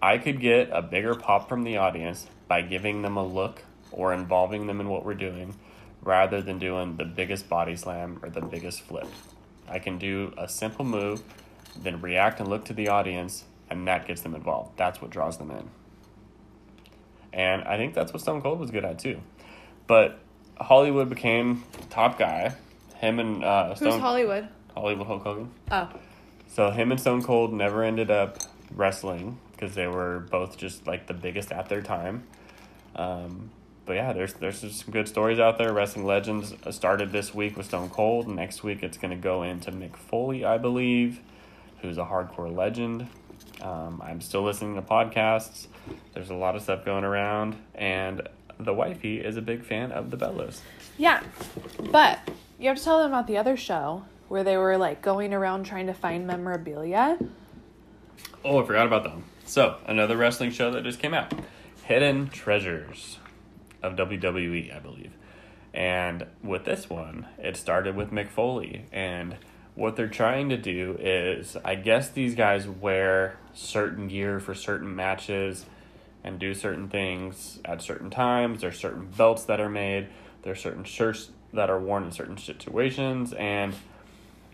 I 0.00 0.18
could 0.18 0.40
get 0.40 0.70
a 0.72 0.82
bigger 0.82 1.14
pop 1.14 1.48
from 1.48 1.64
the 1.64 1.76
audience 1.76 2.26
by 2.46 2.62
giving 2.62 3.02
them 3.02 3.16
a 3.16 3.26
look 3.26 3.64
or 3.90 4.12
involving 4.12 4.66
them 4.66 4.80
in 4.80 4.88
what 4.88 5.04
we're 5.04 5.14
doing 5.14 5.54
rather 6.02 6.40
than 6.40 6.58
doing 6.58 6.96
the 6.96 7.04
biggest 7.04 7.48
body 7.48 7.76
slam 7.76 8.18
or 8.22 8.30
the 8.30 8.40
biggest 8.40 8.80
flip. 8.82 9.08
I 9.68 9.78
can 9.78 9.98
do 9.98 10.32
a 10.38 10.48
simple 10.48 10.84
move, 10.84 11.22
then 11.76 12.00
react 12.00 12.40
and 12.40 12.48
look 12.48 12.64
to 12.66 12.72
the 12.72 12.88
audience, 12.88 13.44
and 13.70 13.86
that 13.86 14.06
gets 14.06 14.22
them 14.22 14.34
involved. 14.34 14.76
That's 14.76 15.00
what 15.00 15.10
draws 15.10 15.38
them 15.38 15.50
in. 15.50 15.70
And 17.32 17.62
I 17.64 17.76
think 17.76 17.94
that's 17.94 18.12
what 18.12 18.22
Stone 18.22 18.42
Cold 18.42 18.58
was 18.58 18.70
good 18.70 18.84
at 18.84 18.98
too. 18.98 19.20
But 19.86 20.18
Hollywood 20.58 21.08
became 21.08 21.64
the 21.72 21.86
top 21.86 22.18
guy. 22.18 22.54
Him 22.96 23.18
and 23.20 23.44
uh, 23.44 23.74
Who's 23.74 23.94
Hollywood? 23.94 24.48
Hollywood 24.74 25.06
Hulk 25.06 25.22
Hogan. 25.22 25.50
Oh, 25.70 25.88
So 26.48 26.70
him 26.70 26.90
and 26.90 27.00
Stone 27.00 27.22
Cold 27.22 27.52
never 27.52 27.82
ended 27.82 28.10
up 28.10 28.38
wrestling 28.74 29.38
because 29.52 29.74
they 29.74 29.86
were 29.86 30.20
both 30.30 30.56
just 30.56 30.86
like 30.86 31.06
the 31.06 31.14
biggest 31.14 31.52
at 31.52 31.68
their 31.68 31.82
time. 31.82 32.24
Um, 32.96 33.50
but 33.86 33.94
yeah, 33.94 34.12
there's 34.12 34.34
there's 34.34 34.60
just 34.60 34.84
some 34.84 34.92
good 34.92 35.08
stories 35.08 35.38
out 35.38 35.58
there. 35.58 35.72
Wrestling 35.72 36.04
Legends 36.04 36.54
uh, 36.64 36.70
started 36.70 37.10
this 37.12 37.34
week 37.34 37.56
with 37.56 37.66
Stone 37.66 37.90
Cold. 37.90 38.28
Next 38.28 38.62
week 38.62 38.82
it's 38.82 38.98
going 38.98 39.10
to 39.10 39.16
go 39.16 39.42
into 39.42 39.70
Mick 39.72 39.96
Foley, 39.96 40.44
I 40.44 40.58
believe, 40.58 41.20
who's 41.80 41.98
a 41.98 42.04
hardcore 42.04 42.54
legend. 42.54 43.08
Um, 43.60 44.00
I'm 44.04 44.20
still 44.20 44.42
listening 44.42 44.76
to 44.76 44.82
podcasts. 44.82 45.66
There's 46.14 46.30
a 46.30 46.34
lot 46.34 46.56
of 46.56 46.62
stuff 46.62 46.84
going 46.84 47.04
around, 47.04 47.56
and 47.74 48.22
the 48.58 48.72
wifey 48.72 49.20
is 49.20 49.36
a 49.36 49.42
big 49.42 49.64
fan 49.64 49.92
of 49.92 50.10
the 50.10 50.16
Bellas. 50.16 50.60
yeah. 50.96 51.22
But 51.90 52.20
you 52.58 52.68
have 52.68 52.78
to 52.78 52.84
tell 52.84 52.98
them 52.98 53.12
about 53.12 53.26
the 53.26 53.36
other 53.36 53.56
show 53.56 54.04
where 54.28 54.44
they 54.44 54.56
were 54.56 54.76
like 54.76 55.02
going 55.02 55.32
around 55.32 55.64
trying 55.64 55.86
to 55.86 55.94
find 55.94 56.26
memorabilia. 56.26 57.18
Oh, 58.44 58.62
I 58.62 58.66
forgot 58.66 58.86
about 58.86 59.04
them. 59.04 59.24
So, 59.44 59.76
another 59.86 60.16
wrestling 60.16 60.50
show 60.50 60.70
that 60.72 60.84
just 60.84 60.98
came 60.98 61.14
out 61.14 61.32
Hidden 61.84 62.28
Treasures 62.28 63.18
of 63.82 63.96
WWE, 63.96 64.74
I 64.74 64.78
believe. 64.78 65.12
And 65.72 66.26
with 66.42 66.64
this 66.64 66.90
one, 66.90 67.26
it 67.38 67.56
started 67.56 67.96
with 67.96 68.10
Mick 68.10 68.28
Foley. 68.28 68.84
And 68.92 69.36
what 69.78 69.94
they're 69.94 70.08
trying 70.08 70.48
to 70.48 70.56
do 70.56 70.96
is, 70.98 71.56
I 71.64 71.76
guess 71.76 72.10
these 72.10 72.34
guys 72.34 72.66
wear 72.66 73.38
certain 73.54 74.08
gear 74.08 74.40
for 74.40 74.52
certain 74.52 74.96
matches 74.96 75.66
and 76.24 76.40
do 76.40 76.52
certain 76.52 76.88
things 76.88 77.60
at 77.64 77.80
certain 77.80 78.10
times. 78.10 78.60
There's 78.60 78.76
certain 78.76 79.06
belts 79.06 79.44
that 79.44 79.60
are 79.60 79.68
made, 79.68 80.08
there's 80.42 80.60
certain 80.60 80.82
shirts 80.82 81.30
that 81.52 81.70
are 81.70 81.78
worn 81.78 82.02
in 82.02 82.10
certain 82.10 82.36
situations. 82.36 83.32
And 83.34 83.72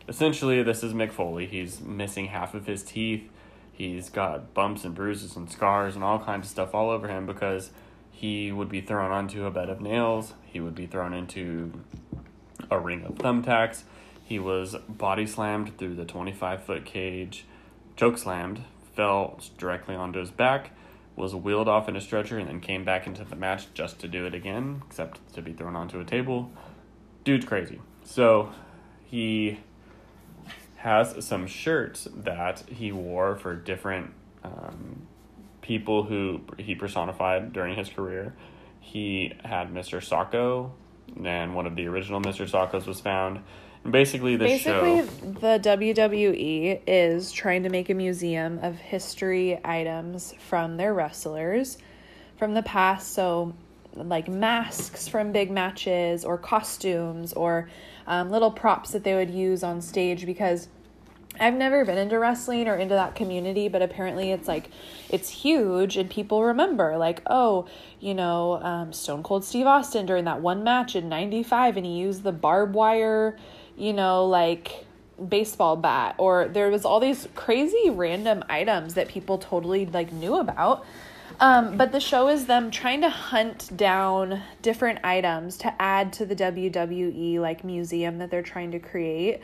essentially, 0.06 0.62
this 0.62 0.84
is 0.84 0.92
Mick 0.92 1.10
Foley. 1.10 1.46
He's 1.46 1.80
missing 1.80 2.26
half 2.26 2.52
of 2.52 2.66
his 2.66 2.82
teeth. 2.82 3.26
He's 3.72 4.10
got 4.10 4.52
bumps 4.52 4.84
and 4.84 4.94
bruises 4.94 5.36
and 5.36 5.50
scars 5.50 5.94
and 5.94 6.04
all 6.04 6.18
kinds 6.18 6.48
of 6.48 6.50
stuff 6.50 6.74
all 6.74 6.90
over 6.90 7.08
him 7.08 7.24
because 7.24 7.70
he 8.10 8.52
would 8.52 8.68
be 8.68 8.82
thrown 8.82 9.10
onto 9.10 9.46
a 9.46 9.50
bed 9.50 9.70
of 9.70 9.80
nails. 9.80 10.34
He 10.44 10.60
would 10.60 10.74
be 10.74 10.84
thrown 10.84 11.14
into 11.14 11.72
a 12.70 12.78
ring 12.78 13.04
of 13.04 13.14
thumbtacks. 13.14 13.84
He 14.24 14.38
was 14.38 14.74
body 14.88 15.26
slammed 15.26 15.76
through 15.78 15.96
the 15.96 16.04
25 16.04 16.64
foot 16.64 16.84
cage, 16.84 17.44
choke 17.96 18.16
slammed, 18.18 18.64
fell 18.94 19.38
directly 19.58 19.94
onto 19.94 20.18
his 20.18 20.30
back, 20.30 20.70
was 21.14 21.34
wheeled 21.34 21.68
off 21.68 21.88
in 21.88 21.96
a 21.96 22.00
stretcher, 22.00 22.38
and 22.38 22.48
then 22.48 22.60
came 22.60 22.84
back 22.84 23.06
into 23.06 23.22
the 23.24 23.36
match 23.36 23.66
just 23.74 23.98
to 24.00 24.08
do 24.08 24.26
it 24.26 24.34
again, 24.34 24.82
except 24.86 25.34
to 25.34 25.42
be 25.42 25.52
thrown 25.52 25.76
onto 25.76 26.00
a 26.00 26.04
table. 26.04 26.50
Dude's 27.22 27.44
crazy. 27.44 27.80
So 28.04 28.52
he 29.04 29.60
has 30.76 31.24
some 31.24 31.46
shirts 31.46 32.08
that 32.14 32.60
he 32.68 32.92
wore 32.92 33.36
for 33.36 33.54
different 33.54 34.12
um, 34.42 35.06
people 35.62 36.02
who 36.02 36.40
he 36.58 36.74
personified 36.74 37.52
during 37.52 37.76
his 37.76 37.88
career. 37.88 38.34
He 38.80 39.32
had 39.44 39.72
Mr. 39.72 39.98
Socko, 39.98 40.72
and 41.24 41.54
one 41.54 41.66
of 41.66 41.76
the 41.76 41.86
original 41.86 42.20
Mr. 42.20 42.48
Sockos 42.48 42.86
was 42.86 43.00
found. 43.00 43.40
Basically, 43.88 44.36
the 44.36 44.46
Basically, 44.46 45.00
show. 45.00 45.06
the 45.40 45.60
WWE 45.62 46.80
is 46.86 47.30
trying 47.32 47.64
to 47.64 47.68
make 47.68 47.90
a 47.90 47.94
museum 47.94 48.58
of 48.62 48.76
history 48.76 49.60
items 49.62 50.34
from 50.48 50.78
their 50.78 50.94
wrestlers 50.94 51.76
from 52.38 52.54
the 52.54 52.62
past. 52.62 53.12
So, 53.12 53.54
like 53.94 54.26
masks 54.26 55.06
from 55.06 55.32
big 55.32 55.50
matches, 55.50 56.24
or 56.24 56.38
costumes, 56.38 57.34
or 57.34 57.68
um, 58.06 58.30
little 58.30 58.50
props 58.50 58.92
that 58.92 59.04
they 59.04 59.14
would 59.14 59.30
use 59.30 59.62
on 59.62 59.80
stage 59.80 60.24
because. 60.26 60.68
I've 61.40 61.54
never 61.54 61.84
been 61.84 61.98
into 61.98 62.16
wrestling 62.16 62.68
or 62.68 62.76
into 62.76 62.94
that 62.94 63.16
community, 63.16 63.66
but 63.66 63.82
apparently 63.82 64.30
it's 64.30 64.46
like 64.46 64.70
it's 65.10 65.28
huge 65.28 65.96
and 65.96 66.08
people 66.08 66.44
remember 66.44 66.96
like, 66.96 67.22
oh, 67.26 67.66
you 67.98 68.14
know, 68.14 68.62
um, 68.62 68.92
Stone 68.92 69.24
Cold 69.24 69.44
Steve 69.44 69.66
Austin 69.66 70.06
during 70.06 70.26
that 70.26 70.40
one 70.40 70.62
match 70.62 70.94
in 70.94 71.08
'95, 71.08 71.76
and 71.76 71.84
he 71.84 71.98
used 71.98 72.22
the 72.22 72.30
barbed 72.30 72.74
wire, 72.76 73.36
you 73.76 73.92
know, 73.92 74.26
like 74.26 74.86
baseball 75.28 75.76
bat, 75.76 76.14
or 76.18 76.48
there 76.48 76.70
was 76.70 76.84
all 76.84 77.00
these 77.00 77.28
crazy 77.34 77.90
random 77.90 78.44
items 78.48 78.94
that 78.94 79.08
people 79.08 79.38
totally 79.38 79.86
like 79.86 80.12
knew 80.12 80.36
about. 80.36 80.84
Um, 81.40 81.76
but 81.76 81.90
the 81.90 82.00
show 82.00 82.28
is 82.28 82.46
them 82.46 82.70
trying 82.70 83.00
to 83.00 83.10
hunt 83.10 83.76
down 83.76 84.40
different 84.62 85.00
items 85.02 85.56
to 85.58 85.82
add 85.82 86.12
to 86.14 86.26
the 86.26 86.36
WWE 86.36 87.40
like 87.40 87.64
museum 87.64 88.18
that 88.18 88.30
they're 88.30 88.42
trying 88.42 88.70
to 88.72 88.78
create. 88.78 89.40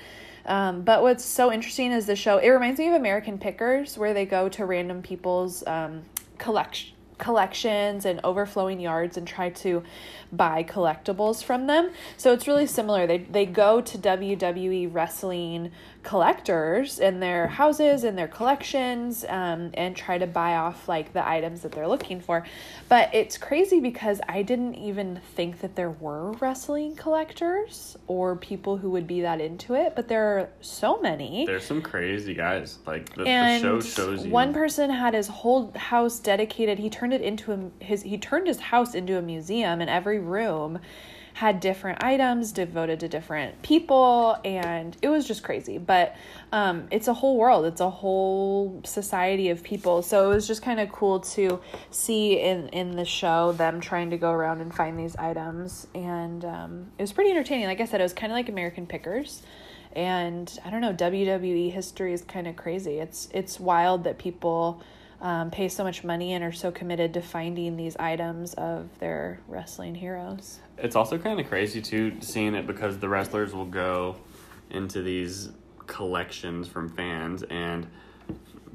Um, 0.46 0.82
but 0.82 1.02
what's 1.02 1.25
so 1.25 1.52
interesting 1.52 1.92
is 1.92 2.06
the 2.06 2.16
show. 2.16 2.38
It 2.38 2.49
reminds 2.49 2.78
me 2.78 2.88
of 2.88 2.94
American 2.94 3.38
Pickers, 3.38 3.99
where 3.99 4.14
they 4.14 4.25
go 4.25 4.49
to 4.50 4.64
random 4.64 5.02
people's 5.02 5.66
um, 5.66 6.02
collection 6.38 6.94
collections 7.20 8.04
and 8.04 8.20
overflowing 8.24 8.80
yards 8.80 9.16
and 9.16 9.26
try 9.26 9.50
to 9.50 9.82
buy 10.32 10.64
collectibles 10.64 11.44
from 11.44 11.66
them. 11.66 11.90
So 12.16 12.32
it's 12.32 12.48
really 12.48 12.66
similar. 12.66 13.06
They 13.06 13.18
they 13.18 13.46
go 13.46 13.80
to 13.80 13.98
WWE 13.98 14.92
wrestling 14.92 15.70
collectors 16.02 16.99
in 16.99 17.21
their 17.21 17.47
houses 17.47 18.04
and 18.04 18.16
their 18.16 18.28
collections 18.28 19.25
um, 19.28 19.71
and 19.75 19.95
try 19.95 20.16
to 20.16 20.26
buy 20.26 20.57
off 20.57 20.88
like 20.88 21.12
the 21.12 21.26
items 21.26 21.61
that 21.61 21.73
they're 21.73 21.88
looking 21.88 22.21
for. 22.21 22.47
But 22.88 23.14
it's 23.14 23.37
crazy 23.37 23.80
because 23.80 24.21
I 24.28 24.42
didn't 24.42 24.76
even 24.76 25.21
think 25.35 25.61
that 25.61 25.76
there 25.76 25.90
were 25.90 26.33
wrestling 26.33 26.97
collectors 26.97 27.97
or 28.07 28.37
people 28.37 28.78
who 28.78 28.90
would 28.90 29.07
be 29.07 29.21
that 29.21 29.40
into 29.40 29.75
it, 29.75 29.95
but 29.95 30.09
there 30.09 30.38
are 30.38 30.49
so 30.61 31.00
many. 31.00 31.45
There's 31.47 31.64
some 31.64 31.83
crazy 31.83 32.35
guys. 32.35 32.78
Like, 32.87 33.14
the, 33.14 33.25
the 33.25 33.59
show 33.61 33.80
shows 33.80 34.25
you. 34.25 34.30
one 34.30 34.54
person 34.54 34.90
had 34.90 35.14
his 35.14 35.28
whole 35.28 35.73
house 35.76 36.19
dedicated. 36.19 36.78
He 36.78 36.88
turned 36.88 37.12
it 37.12 37.21
into 37.21 37.52
a, 37.52 37.85
his 37.85 38.02
he 38.02 38.16
turned 38.16 38.47
his 38.47 38.59
house 38.59 38.95
into 38.95 39.19
a 39.19 39.23
museum, 39.23 39.80
and 39.80 39.90
every 39.90 40.19
room 40.19 40.78
had 41.40 41.59
different 41.59 42.04
items 42.04 42.52
devoted 42.52 43.00
to 43.00 43.09
different 43.09 43.62
people, 43.62 44.38
and 44.44 44.94
it 45.00 45.09
was 45.09 45.26
just 45.26 45.42
crazy. 45.42 45.78
But 45.78 46.14
um, 46.52 46.87
it's 46.90 47.09
a 47.09 47.14
whole 47.14 47.38
world. 47.38 47.64
It's 47.64 47.80
a 47.80 47.88
whole 47.88 48.82
society 48.85 49.49
of 49.49 49.62
people. 49.62 50.02
So 50.02 50.30
it 50.30 50.35
was 50.35 50.47
just 50.47 50.61
kind 50.61 50.78
of 50.78 50.92
cool 50.92 51.20
to 51.20 51.59
see 51.90 52.38
in 52.38 52.68
in 52.68 52.94
the 52.94 53.06
show 53.06 53.52
them 53.52 53.80
trying 53.80 54.11
to 54.11 54.18
go 54.18 54.30
around 54.30 54.61
and 54.61 54.75
find 54.75 54.99
these 54.99 55.16
items, 55.16 55.87
and 55.94 56.44
um, 56.44 56.87
it 56.99 57.02
was 57.02 57.12
pretty 57.14 57.30
entertaining. 57.30 57.64
Like 57.64 57.80
I 57.80 57.87
said, 57.87 58.02
it 58.02 58.04
was 58.04 58.12
kind 58.12 58.30
of 58.30 58.37
like 58.37 58.50
American 58.50 58.87
Pickers 58.87 59.40
and 59.92 60.56
I 60.64 60.70
don't 60.70 60.82
know 60.82 60.92
WWE 60.92 61.73
history 61.73 62.12
is 62.12 62.23
kind 62.23 62.47
of 62.47 62.54
crazy. 62.54 62.99
It's 62.99 63.30
it's 63.32 63.59
wild 63.59 64.04
that 64.04 64.18
people 64.18 64.82
um, 65.20 65.50
pay 65.50 65.68
so 65.68 65.84
much 65.84 66.02
money 66.02 66.32
and 66.32 66.42
are 66.42 66.52
so 66.52 66.70
committed 66.70 67.14
to 67.14 67.20
finding 67.20 67.76
these 67.76 67.96
items 67.96 68.54
of 68.54 68.88
their 68.98 69.40
wrestling 69.48 69.94
heroes. 69.94 70.60
It's 70.78 70.96
also 70.96 71.18
kind 71.18 71.38
of 71.38 71.46
crazy 71.46 71.82
too 71.82 72.16
seeing 72.20 72.54
it 72.54 72.66
because 72.66 72.98
the 72.98 73.08
wrestlers 73.08 73.54
will 73.54 73.66
go 73.66 74.16
into 74.70 75.02
these 75.02 75.50
collections 75.86 76.68
from 76.68 76.88
fans 76.88 77.42
and 77.50 77.86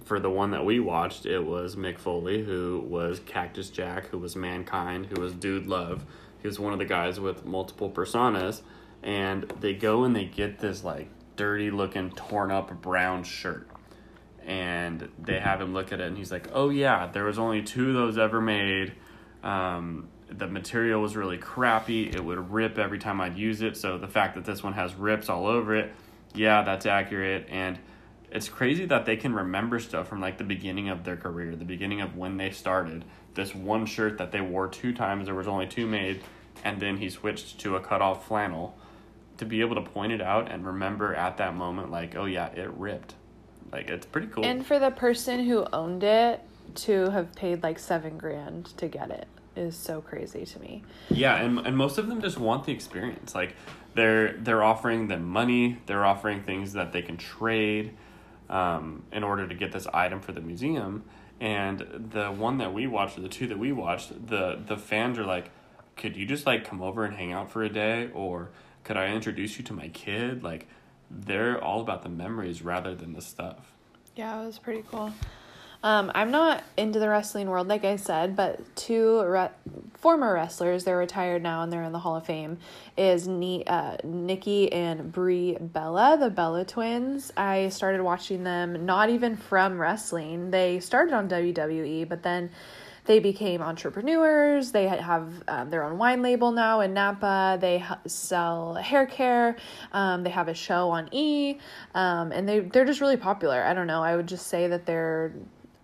for 0.04 0.20
the 0.20 0.30
one 0.30 0.52
that 0.52 0.64
we 0.64 0.80
watched 0.80 1.26
it 1.26 1.40
was 1.40 1.76
Mick 1.76 1.98
Foley 1.98 2.44
who 2.44 2.84
was 2.88 3.20
Cactus 3.26 3.70
Jack 3.70 4.08
who 4.08 4.20
was 4.20 4.36
Mankind 4.36 5.08
who 5.08 5.22
was 5.22 5.34
Dude 5.34 5.66
Love 5.66 6.06
he 6.42 6.48
was 6.48 6.60
one 6.60 6.74
of 6.74 6.80
the 6.80 6.86
guys 6.86 7.20
with 7.20 7.46
multiple 7.46 7.90
personas 7.90 8.62
and 9.02 9.44
they 9.62 9.74
go 9.74 10.04
and 10.04 10.16
they 10.16 10.26
get 10.26 10.60
this 10.60 10.84
like 10.84 11.08
dirty 11.38 11.72
looking 11.72 12.12
torn 12.12 12.52
up 12.52 12.82
brown 12.82 13.24
shirt 13.24 13.68
and 14.46 15.10
they 15.20 15.40
have 15.40 15.60
him 15.60 15.74
look 15.74 15.92
at 15.92 16.00
it 16.00 16.08
and 16.08 16.18
he's 16.18 16.32
like 16.32 16.48
oh 16.54 16.70
yeah 16.70 17.08
there 17.08 17.24
was 17.24 17.40
only 17.40 17.62
two 17.62 17.90
of 17.90 17.96
those 17.96 18.18
ever 18.18 18.40
made 18.40 18.94
um, 19.44 20.08
the 20.30 20.48
material 20.48 21.02
was 21.02 21.16
really 21.16 21.38
crappy 21.38 22.10
it 22.10 22.24
would 22.24 22.52
rip 22.52 22.78
every 22.78 23.00
time 23.00 23.20
i'd 23.22 23.38
use 23.38 23.62
it 23.62 23.76
so 23.76 23.98
the 23.98 24.08
fact 24.08 24.36
that 24.36 24.46
this 24.46 24.64
one 24.64 24.74
has 24.74 24.94
rips 24.96 25.30
all 25.30 25.48
over 25.48 25.76
it 25.76 25.92
yeah 26.34 26.64
that's 26.64 26.86
accurate 26.86 27.48
and 27.50 27.80
it's 28.36 28.50
crazy 28.50 28.86
that 28.86 29.06
they 29.06 29.16
can 29.16 29.34
remember 29.34 29.80
stuff 29.80 30.10
from 30.10 30.20
like 30.20 30.38
the 30.38 30.44
beginning 30.44 30.90
of 30.90 31.06
their 31.06 31.16
career, 31.16 31.56
the 31.56 31.64
beginning 31.64 32.02
of 32.02 32.18
when 32.18 32.36
they 32.36 32.52
started. 32.52 33.06
This 33.34 33.56
one 33.56 33.86
shirt 33.86 34.18
that 34.18 34.34
they 34.34 34.42
wore 34.42 34.68
two 34.68 34.94
times, 34.94 35.26
there 35.26 35.36
was 35.36 35.48
only 35.48 35.68
two 35.68 35.88
made, 35.88 36.22
and 36.64 36.82
then 36.82 36.98
he 36.98 37.10
switched 37.10 37.60
to 37.60 37.78
a 37.78 37.80
cut 37.80 38.02
off 38.02 38.28
flannel. 38.28 38.78
To 39.38 39.46
be 39.46 39.62
able 39.62 39.76
to 39.76 39.82
point 39.82 40.12
it 40.12 40.22
out 40.22 40.52
and 40.52 40.66
remember 40.66 41.16
at 41.16 41.38
that 41.38 41.56
moment, 41.56 41.92
like, 41.92 42.16
oh 42.16 42.26
yeah, 42.26 42.48
it 42.48 42.70
ripped. 42.72 43.16
Like, 43.72 43.90
it's 43.90 44.06
pretty 44.06 44.28
cool. 44.28 44.46
And 44.46 44.66
for 44.66 44.80
the 44.80 44.92
person 44.92 45.46
who 45.46 45.66
owned 45.74 46.04
it 46.04 46.42
to 46.76 47.10
have 47.12 47.34
paid 47.36 47.64
like 47.64 47.80
seven 47.80 48.18
grand 48.18 48.66
to 48.78 48.88
get 48.88 49.12
it 49.12 49.28
is 49.56 49.76
so 49.76 50.02
crazy 50.02 50.46
to 50.46 50.60
me. 50.60 50.84
Yeah, 51.10 51.36
and 51.36 51.60
and 51.60 51.78
most 51.78 51.98
of 51.98 52.08
them 52.08 52.22
just 52.22 52.38
want 52.38 52.66
the 52.66 52.74
experience. 52.74 53.34
Like 53.34 53.56
they're 53.94 54.34
they're 54.34 54.64
offering 54.64 55.08
them 55.08 55.24
money, 55.28 55.80
they're 55.86 56.06
offering 56.06 56.44
things 56.44 56.74
that 56.74 56.92
they 56.92 57.02
can 57.02 57.18
trade 57.18 57.96
um, 58.50 59.04
in 59.12 59.24
order 59.24 59.48
to 59.48 59.56
get 59.56 59.72
this 59.72 59.88
item 59.88 60.20
for 60.20 60.32
the 60.32 60.42
museum. 60.42 61.04
And 61.40 62.10
the 62.12 62.28
one 62.28 62.60
that 62.60 62.74
we 62.74 62.88
watched, 62.88 63.18
or 63.18 63.22
the 63.22 63.30
two 63.30 63.48
that 63.48 63.60
we 63.60 63.72
watched, 63.72 64.28
the 64.28 64.62
the 64.66 64.78
fans 64.78 65.18
are 65.18 65.26
like, 65.26 65.52
"Could 65.96 66.16
you 66.16 66.26
just 66.26 66.46
like 66.46 66.66
come 66.66 66.82
over 66.82 67.04
and 67.04 67.16
hang 67.16 67.32
out 67.32 67.52
for 67.52 67.64
a 67.64 67.70
day, 67.70 68.10
or 68.14 68.50
could 68.84 68.98
I 68.98 69.08
introduce 69.08 69.58
you 69.58 69.64
to 69.66 69.74
my 69.74 69.90
kid?" 69.90 70.44
Like 70.44 70.68
they're 71.10 71.62
all 71.64 71.82
about 71.82 72.04
the 72.04 72.10
memories 72.10 72.62
rather 72.62 72.96
than 72.96 73.14
the 73.14 73.22
stuff. 73.22 73.72
Yeah, 74.16 74.42
it 74.42 74.46
was 74.46 74.60
pretty 74.60 74.84
cool. 74.90 75.12
Um, 75.84 76.12
I'm 76.16 76.32
not 76.32 76.64
into 76.78 76.98
the 76.98 77.08
wrestling 77.08 77.48
world, 77.48 77.68
like 77.68 77.86
I 77.86 77.98
said, 77.98 78.36
but 78.36 78.76
two 78.76 79.22
re- 79.22 79.52
former 79.94 80.34
wrestlers, 80.34 80.84
they're 80.84 80.98
retired 80.98 81.44
now 81.44 81.62
and 81.62 81.72
they're 81.72 81.84
in 81.84 81.92
the 81.92 82.00
Hall 82.00 82.16
of 82.16 82.26
Fame, 82.26 82.58
is 82.98 83.28
Ni- 83.28 83.66
uh, 83.68 83.98
Nikki 84.04 84.72
and 84.72 85.12
Brie 85.12 85.58
Bella, 85.60 86.18
the 86.20 86.32
Bella 86.32 86.66
twins. 86.66 87.32
I 87.38 87.70
started 87.70 88.02
watching 88.02 88.44
them 88.44 88.88
not 88.88 89.12
even 89.12 89.36
from 89.36 89.80
wrestling. 89.80 90.50
They 90.50 90.80
started 90.80 91.14
on 91.14 91.30
WWE, 91.30 92.10
but 92.10 92.24
then 92.24 92.50
they 93.06 93.20
became 93.20 93.62
entrepreneurs. 93.62 94.72
They 94.72 94.88
have 94.88 95.44
um, 95.48 95.70
their 95.70 95.84
own 95.84 95.98
wine 95.98 96.22
label 96.22 96.52
now 96.52 96.82
in 96.82 96.94
Napa. 96.94 97.58
They 97.62 97.84
sell 98.08 98.74
hair 98.76 99.06
care. 99.06 99.56
Um, 99.92 100.24
they 100.24 100.32
have 100.32 100.48
a 100.48 100.54
show 100.54 100.90
on 100.90 101.10
E, 101.12 101.60
um, 101.94 102.32
and 102.32 102.48
they 102.50 102.60
they're 102.60 102.86
just 102.86 103.02
really 103.02 103.18
popular. 103.18 103.64
I 103.64 103.74
don't 103.74 103.88
know. 103.88 104.04
I 104.04 104.16
would 104.16 104.28
just 104.28 104.48
say 104.48 104.68
that 104.68 104.86
they're 104.86 105.34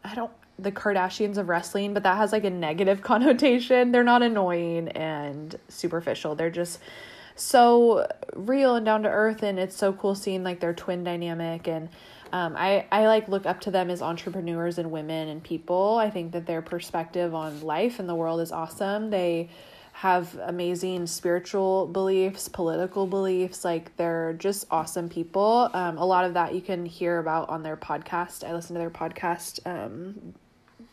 I 0.04 0.16
don't 0.16 0.32
the 0.58 0.72
Kardashians 0.72 1.38
of 1.38 1.50
wrestling, 1.50 1.94
but 1.94 2.04
that 2.04 2.18
has 2.18 2.32
like 2.32 2.44
a 2.44 2.50
negative 2.50 3.02
connotation. 3.12 3.92
They're 3.92 4.04
not 4.04 4.24
annoying 4.24 4.90
and 4.90 5.58
superficial. 5.70 6.36
They're 6.36 6.50
just 6.50 6.80
so 7.36 8.08
real 8.34 8.76
and 8.76 8.86
down 8.86 9.04
to 9.04 9.10
earth 9.10 9.42
and 9.42 9.58
it's 9.58 9.76
so 9.76 9.94
cool 9.94 10.16
seeing 10.16 10.44
like 10.44 10.60
their 10.60 10.74
twin 10.74 11.04
dynamic 11.04 11.68
and 11.68 11.90
um, 12.32 12.56
I, 12.58 12.86
I 12.92 13.08
like 13.08 13.28
look 13.28 13.46
up 13.46 13.62
to 13.62 13.72
them 13.72 13.90
as 13.90 14.02
entrepreneurs 14.02 14.78
and 14.78 14.92
women 14.92 15.28
and 15.28 15.44
people. 15.44 15.98
I 15.98 16.10
think 16.10 16.32
that 16.32 16.46
their 16.46 16.62
perspective 16.62 17.36
on 17.36 17.62
life 17.62 18.00
and 18.00 18.08
the 18.08 18.16
world 18.16 18.42
is 18.42 18.52
awesome. 18.52 19.10
They 19.10 19.50
have 19.94 20.40
amazing 20.46 21.06
spiritual 21.06 21.88
beliefs, 21.88 22.48
political 22.48 23.06
beliefs. 23.06 23.66
Like 23.66 23.96
they're 23.98 24.34
just 24.34 24.66
awesome 24.72 25.10
people. 25.10 25.70
Um, 25.74 25.98
a 25.98 26.06
lot 26.06 26.26
of 26.26 26.34
that 26.36 26.56
you 26.56 26.62
can 26.62 26.86
hear 26.86 27.20
about 27.20 27.50
on 27.50 27.64
their 27.64 27.78
podcast. 27.78 28.48
I 28.48 28.54
listen 28.54 28.74
to 28.76 28.80
their 28.80 28.90
podcast. 28.90 29.60
Um, 29.66 30.34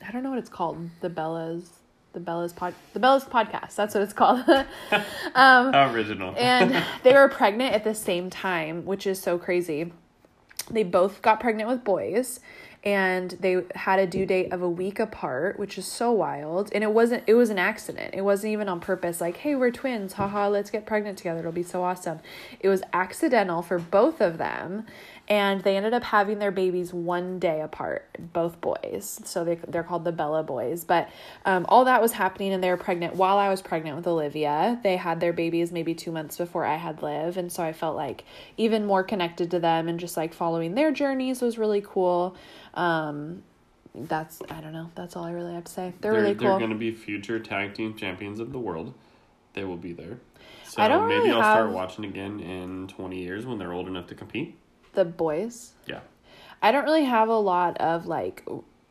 I 0.06 0.10
don't 0.10 0.22
know 0.22 0.30
what 0.30 0.38
it's 0.38 0.50
called. 0.50 0.90
The 1.00 1.10
Bellas, 1.10 1.68
the 2.12 2.20
Bellas 2.20 2.54
pod, 2.54 2.74
the 2.92 3.00
Bellas 3.00 3.28
podcast. 3.28 3.76
That's 3.76 3.94
what 3.94 4.02
it's 4.02 4.12
called. 4.12 4.40
um, 5.34 5.74
Original. 5.74 6.34
and 6.36 6.84
they 7.02 7.14
were 7.14 7.28
pregnant 7.28 7.74
at 7.74 7.84
the 7.84 7.94
same 7.94 8.28
time, 8.30 8.84
which 8.84 9.06
is 9.06 9.20
so 9.20 9.38
crazy. 9.38 9.92
They 10.70 10.82
both 10.82 11.22
got 11.22 11.40
pregnant 11.40 11.68
with 11.68 11.84
boys 11.84 12.40
and 12.84 13.32
they 13.40 13.64
had 13.74 13.98
a 13.98 14.06
due 14.06 14.24
date 14.24 14.52
of 14.52 14.62
a 14.62 14.68
week 14.68 15.00
apart, 15.00 15.58
which 15.58 15.78
is 15.78 15.86
so 15.86 16.12
wild. 16.12 16.70
And 16.72 16.84
it 16.84 16.92
wasn't 16.92 17.24
it 17.26 17.34
was 17.34 17.50
an 17.50 17.58
accident. 17.58 18.14
It 18.14 18.22
wasn't 18.22 18.52
even 18.52 18.68
on 18.68 18.80
purpose 18.80 19.20
like, 19.20 19.38
"Hey, 19.38 19.54
we're 19.54 19.70
twins. 19.70 20.14
Haha, 20.14 20.48
let's 20.48 20.70
get 20.70 20.86
pregnant 20.86 21.18
together. 21.18 21.40
It'll 21.40 21.52
be 21.52 21.62
so 21.62 21.82
awesome." 21.82 22.20
It 22.60 22.68
was 22.68 22.82
accidental 22.92 23.62
for 23.62 23.78
both 23.78 24.20
of 24.20 24.38
them 24.38 24.86
and 25.28 25.62
they 25.62 25.76
ended 25.76 25.92
up 25.92 26.02
having 26.04 26.38
their 26.38 26.50
babies 26.50 26.92
one 26.92 27.38
day 27.38 27.60
apart, 27.60 28.08
both 28.32 28.60
boys. 28.62 29.20
So 29.24 29.44
they 29.44 29.56
they're 29.68 29.82
called 29.82 30.04
the 30.04 30.12
Bella 30.12 30.42
boys. 30.42 30.84
But 30.84 31.10
um, 31.44 31.66
all 31.68 31.84
that 31.84 32.00
was 32.00 32.12
happening, 32.12 32.52
and 32.52 32.64
they 32.64 32.70
were 32.70 32.78
pregnant 32.78 33.14
while 33.14 33.36
I 33.36 33.50
was 33.50 33.60
pregnant 33.60 33.96
with 33.96 34.06
Olivia. 34.06 34.80
They 34.82 34.96
had 34.96 35.20
their 35.20 35.34
babies 35.34 35.70
maybe 35.70 35.94
two 35.94 36.10
months 36.10 36.38
before 36.38 36.64
I 36.64 36.76
had 36.76 37.02
Liv, 37.02 37.36
and 37.36 37.52
so 37.52 37.62
I 37.62 37.74
felt 37.74 37.94
like 37.94 38.24
even 38.56 38.86
more 38.86 39.04
connected 39.04 39.50
to 39.50 39.58
them, 39.58 39.86
and 39.86 40.00
just 40.00 40.16
like 40.16 40.32
following 40.32 40.74
their 40.74 40.90
journeys 40.92 41.42
was 41.42 41.58
really 41.58 41.82
cool. 41.86 42.34
Um, 42.72 43.42
that's 43.94 44.40
I 44.48 44.62
don't 44.62 44.72
know. 44.72 44.90
That's 44.94 45.14
all 45.14 45.24
I 45.24 45.32
really 45.32 45.52
have 45.52 45.64
to 45.64 45.72
say. 45.72 45.92
They're, 46.00 46.12
they're 46.12 46.22
really 46.22 46.34
cool. 46.36 46.48
They're 46.48 46.58
going 46.58 46.70
to 46.70 46.76
be 46.76 46.92
future 46.92 47.38
tag 47.38 47.74
team 47.74 47.94
champions 47.94 48.40
of 48.40 48.52
the 48.52 48.58
world. 48.58 48.94
They 49.52 49.64
will 49.64 49.76
be 49.76 49.92
there. 49.92 50.18
So 50.64 50.82
I 50.82 50.88
don't 50.88 51.08
maybe 51.08 51.20
really 51.20 51.30
I'll 51.32 51.42
have- 51.42 51.56
start 51.56 51.70
watching 51.72 52.04
again 52.06 52.40
in 52.40 52.88
20 52.88 53.18
years 53.18 53.44
when 53.44 53.58
they're 53.58 53.72
old 53.72 53.88
enough 53.88 54.06
to 54.08 54.14
compete. 54.14 54.56
The 54.98 55.04
boys. 55.04 55.74
Yeah. 55.86 56.00
I 56.60 56.72
don't 56.72 56.84
really 56.84 57.04
have 57.04 57.28
a 57.28 57.38
lot 57.38 57.76
of 57.78 58.06
like 58.06 58.44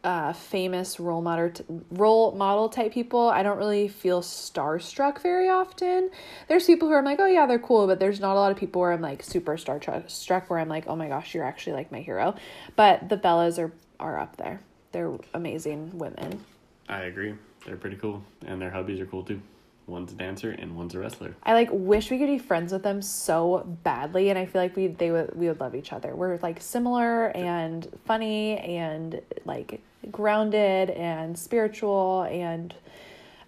uh 0.03 0.31
famous 0.31 0.99
role 1.01 1.21
model 1.21 1.49
t- 1.49 1.65
role 1.91 2.31
model 2.31 2.69
type 2.69 2.93
people. 2.93 3.27
I 3.27 3.43
don't 3.43 3.57
really 3.57 3.89
feel 3.89 4.21
starstruck 4.21 5.21
very 5.21 5.49
often. 5.49 6.09
There's 6.47 6.65
people 6.65 6.87
who 6.87 6.95
I'm 6.95 7.03
like, 7.03 7.19
"Oh 7.19 7.25
yeah, 7.25 7.45
they're 7.45 7.59
cool," 7.59 7.87
but 7.87 7.99
there's 7.99 8.21
not 8.21 8.37
a 8.37 8.39
lot 8.39 8.51
of 8.53 8.57
people 8.57 8.79
where 8.79 8.93
I'm 8.93 9.01
like 9.01 9.21
super 9.21 9.57
star 9.57 9.81
struck 10.07 10.49
where 10.49 10.59
I'm 10.59 10.69
like, 10.69 10.85
"Oh 10.87 10.95
my 10.95 11.09
gosh, 11.09 11.33
you're 11.33 11.43
actually 11.43 11.73
like 11.73 11.91
my 11.91 11.99
hero." 11.99 12.35
But 12.77 13.09
the 13.09 13.17
Bellas 13.17 13.59
are 13.59 13.73
are 13.99 14.17
up 14.17 14.37
there. 14.37 14.61
They're 14.93 15.13
amazing 15.33 15.97
women. 15.97 16.45
I 16.87 17.01
agree. 17.01 17.35
They're 17.65 17.75
pretty 17.75 17.97
cool. 17.97 18.23
And 18.45 18.61
their 18.61 18.71
hubbies 18.71 19.01
are 19.01 19.05
cool 19.05 19.23
too. 19.23 19.41
One's 19.87 20.11
a 20.11 20.15
dancer 20.15 20.51
and 20.51 20.75
one's 20.75 20.93
a 20.95 20.99
wrestler. 20.99 21.33
I 21.43 21.53
like 21.53 21.69
wish 21.71 22.11
we 22.11 22.17
could 22.17 22.27
be 22.27 22.37
friends 22.37 22.73
with 22.73 22.83
them 22.83 23.01
so 23.01 23.63
badly 23.83 24.29
and 24.29 24.37
I 24.37 24.45
feel 24.45 24.61
like 24.61 24.75
we 24.75 24.87
they 24.87 25.11
would 25.11 25.33
we 25.33 25.47
would 25.47 25.61
love 25.61 25.75
each 25.75 25.93
other. 25.93 26.13
We're 26.13 26.37
like 26.39 26.61
similar 26.61 27.27
and 27.27 27.87
funny 28.03 28.57
and 28.57 29.21
like 29.45 29.81
grounded 30.11 30.89
and 30.89 31.39
spiritual 31.39 32.27
and 32.29 32.75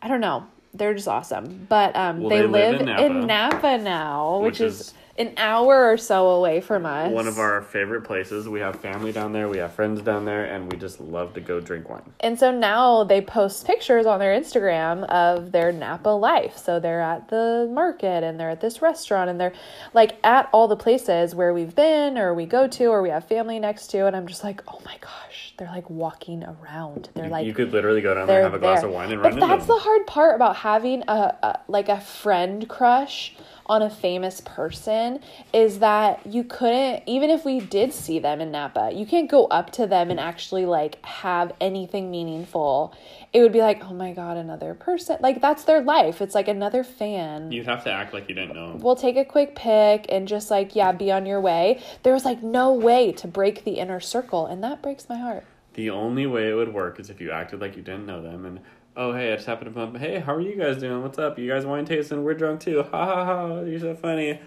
I 0.02 0.08
don't 0.08 0.21
know. 0.21 0.47
They're 0.73 0.93
just 0.93 1.10
awesome. 1.10 1.65
But 1.67 1.93
um 1.97 2.21
Well, 2.21 2.30
they, 2.30 2.38
they 2.38 2.47
live 2.47 2.71
live, 2.80 2.82
in 2.82 2.89
in, 2.89 3.28
Napa, 3.28 3.56
Napa, 3.56 3.78
now, 3.84 4.39
which, 4.39 4.60
which 4.60 4.62
is, 4.62 4.80
is 4.80 4.93
an 5.19 5.34
hour 5.36 5.91
or 5.91 5.97
so 5.97 6.29
away 6.29 6.62
from 6.62 6.86
us. 6.86 7.12
One 7.12 7.27
of 7.27 7.39
our 7.39 7.62
favorite 7.62 8.03
places. 8.03 8.47
We 8.47 8.62
have 8.62 8.77
family 8.77 9.12
down 9.12 9.34
there, 9.34 9.49
we 9.49 9.58
have 9.58 9.73
friends 9.73 10.01
down 10.01 10.23
there, 10.23 10.45
and 10.45 10.71
we 10.71 10.77
just 10.77 11.01
love 11.01 11.34
to 11.34 11.41
go 11.41 11.60
drink 11.60 11.89
wine. 11.89 12.13
And 12.21 12.39
so 12.39 12.51
now 12.51 13.03
they 13.03 13.19
post 13.19 13.67
pictures 13.67 14.05
on 14.05 14.19
their 14.19 14.39
Instagram 14.39 15.03
of 15.10 15.51
their 15.51 15.73
Napa 15.73 16.10
life. 16.10 16.58
So 16.58 16.79
they're 16.79 17.01
at 17.01 17.27
the 17.27 17.69
market 17.69 18.23
and 18.23 18.39
they're 18.39 18.49
at 18.49 18.62
this 18.62 18.82
restaurant 18.82 19.29
and 19.29 19.39
they're 19.39 19.53
like 19.93 20.17
at 20.23 20.49
all 20.53 20.69
the 20.69 20.77
places 20.77 21.36
where 21.36 21.53
we've 21.53 21.75
been 21.75 22.17
or 22.17 22.34
we 22.34 22.45
go 22.45 22.67
to 22.67 22.86
or 22.86 23.01
we 23.01 23.10
have 23.10 23.25
family 23.25 23.60
next 23.60 23.88
to. 23.88 24.05
And 24.05 24.15
I'm 24.15 24.25
just 24.25 24.45
like, 24.45 24.63
oh 24.69 24.82
my 24.86 24.95
gosh, 25.01 25.53
they're 25.58 25.67
like 25.67 25.89
walking 25.89 26.45
around. 26.45 27.10
They're 27.13 27.27
like, 27.27 27.45
you 27.45 27.53
could 27.53 27.73
literally 27.73 28.01
go 28.01 28.15
down 28.15 28.27
there, 28.27 28.38
they're 28.38 28.43
have 28.43 28.53
a 28.53 28.60
glass 28.60 28.79
there. 28.79 28.89
of 28.89 28.95
wine, 28.95 29.12
and 29.12 29.21
but 29.21 29.34
run 29.34 29.39
that's 29.39 29.65
the 29.65 29.75
hard 29.75 30.08
part 30.08 30.36
about 30.36 30.55
having 30.55 31.03
a, 31.10 31.36
a 31.43 31.60
like 31.67 31.89
a 31.89 31.99
friend 31.99 32.69
crush 32.69 33.36
on 33.69 33.84
a 33.84 33.89
famous 33.89 34.41
person 34.41 35.19
is 35.53 35.79
that 35.79 36.25
you 36.25 36.43
couldn't 36.43 37.03
even 37.05 37.29
if 37.29 37.45
we 37.45 37.60
did 37.60 37.93
see 37.93 38.17
them 38.17 38.41
in 38.41 38.51
Napa, 38.51 38.91
you 38.93 39.05
can't 39.05 39.29
go 39.29 39.45
up 39.45 39.71
to 39.73 39.86
them 39.86 40.10
and 40.10 40.19
actually 40.19 40.65
like 40.65 41.03
have 41.05 41.53
anything 41.62 42.10
meaningful. 42.10 42.93
It 43.32 43.43
would 43.43 43.53
be 43.53 43.62
like, 43.62 43.86
"Oh 43.86 43.93
my 43.93 44.12
god, 44.12 44.38
another 44.38 44.73
person." 44.73 45.17
Like 45.21 45.39
that's 45.39 45.63
their 45.63 45.82
life. 45.82 46.19
It's 46.19 46.34
like 46.34 46.47
another 46.47 46.84
fan. 46.84 47.51
You'd 47.51 47.67
have 47.67 47.84
to 47.84 47.91
act 47.91 48.12
like 48.12 48.27
you 48.27 48.34
didn't 48.34 48.55
know. 48.55 48.77
We'll 48.82 48.95
take 48.95 49.17
a 49.17 49.25
quick 49.25 49.55
pic 49.55 50.08
and 50.10 50.27
just 50.27 50.49
like, 50.49 50.75
yeah, 50.75 50.91
be 50.91 51.12
on 51.12 51.27
your 51.27 51.39
way. 51.39 51.82
There 52.01 52.13
was 52.13 52.25
like 52.25 52.41
no 52.41 52.73
way 52.73 53.12
to 53.13 53.27
break 53.27 53.63
the 53.63 53.73
inner 53.73 53.99
circle, 53.99 54.47
and 54.47 54.63
that 54.63 54.82
breaks 54.82 55.08
my 55.08 55.17
heart. 55.17 55.45
The 55.75 55.91
only 55.91 56.25
way 56.25 56.49
it 56.49 56.55
would 56.55 56.73
work 56.73 56.99
is 56.99 57.10
if 57.10 57.21
you 57.21 57.32
acted 57.32 57.62
like 57.62 57.77
you 57.77 57.84
didn't 57.84 58.08
know 58.08 58.21
them 58.21 58.45
and 58.45 58.60
oh 58.99 59.13
hey, 59.13 59.31
I 59.31 59.35
just 59.35 59.47
happened 59.47 59.73
to 59.73 59.79
bump. 59.79 59.97
Hey, 59.97 60.19
how 60.19 60.35
are 60.35 60.41
you 60.41 60.55
guys 60.55 60.77
doing? 60.77 61.01
What's 61.01 61.17
up? 61.17 61.39
You 61.39 61.49
guys 61.49 61.65
wine 61.65 61.85
tasting? 61.85 62.21
We're 62.21 62.33
drunk 62.33 62.59
too. 62.59 62.83
Ha 62.83 63.05
ha 63.05 63.25
ha! 63.25 63.62
You're 63.62 63.79
so 63.79 63.95
funny. 63.95 64.39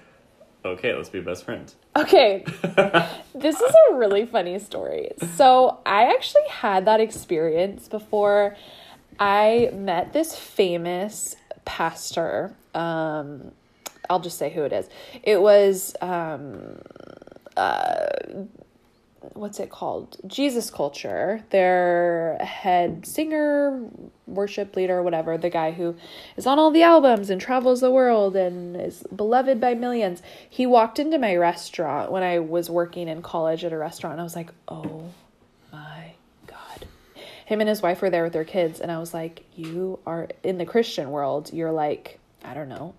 Okay, 0.64 0.94
let's 0.94 1.08
be 1.08 1.20
best 1.20 1.44
friends. 1.44 1.74
Okay, 1.96 2.44
this 3.34 3.60
is 3.60 3.74
a 3.90 3.94
really 3.94 4.26
funny 4.26 4.58
story. 4.60 5.10
So, 5.36 5.80
I 5.84 6.14
actually 6.14 6.46
had 6.48 6.84
that 6.84 7.00
experience 7.00 7.88
before 7.88 8.56
I 9.18 9.70
met 9.74 10.12
this 10.12 10.36
famous 10.36 11.34
pastor. 11.64 12.54
Um, 12.74 13.50
I'll 14.08 14.20
just 14.20 14.38
say 14.38 14.50
who 14.50 14.62
it 14.62 14.72
is. 14.72 14.88
It 15.24 15.40
was, 15.40 15.96
um, 16.00 16.78
uh, 17.56 18.06
what's 19.34 19.60
it 19.60 19.70
called? 19.70 20.16
Jesus 20.26 20.70
Culture. 20.70 21.44
Their 21.50 22.38
head 22.40 23.06
singer, 23.06 23.88
worship 24.26 24.76
leader 24.76 25.02
whatever, 25.02 25.38
the 25.38 25.50
guy 25.50 25.72
who 25.72 25.96
is 26.36 26.46
on 26.46 26.58
all 26.58 26.70
the 26.70 26.82
albums 26.82 27.30
and 27.30 27.40
travels 27.40 27.80
the 27.80 27.90
world 27.90 28.36
and 28.36 28.76
is 28.76 29.04
beloved 29.14 29.60
by 29.60 29.74
millions. 29.74 30.22
He 30.48 30.66
walked 30.66 30.98
into 30.98 31.18
my 31.18 31.36
restaurant 31.36 32.10
when 32.10 32.22
I 32.22 32.38
was 32.38 32.68
working 32.70 33.08
in 33.08 33.22
college 33.22 33.64
at 33.64 33.72
a 33.72 33.78
restaurant 33.78 34.12
and 34.12 34.20
I 34.20 34.24
was 34.24 34.36
like, 34.36 34.50
"Oh 34.68 35.10
my 35.72 36.12
god." 36.46 36.86
Him 37.46 37.60
and 37.60 37.68
his 37.68 37.82
wife 37.82 38.02
were 38.02 38.10
there 38.10 38.24
with 38.24 38.32
their 38.32 38.44
kids 38.44 38.80
and 38.80 38.90
I 38.90 38.98
was 38.98 39.14
like, 39.14 39.44
"You 39.54 39.98
are 40.06 40.28
in 40.42 40.58
the 40.58 40.66
Christian 40.66 41.10
world, 41.10 41.52
you're 41.52 41.72
like, 41.72 42.18
I 42.44 42.54
don't 42.54 42.68
know, 42.68 42.94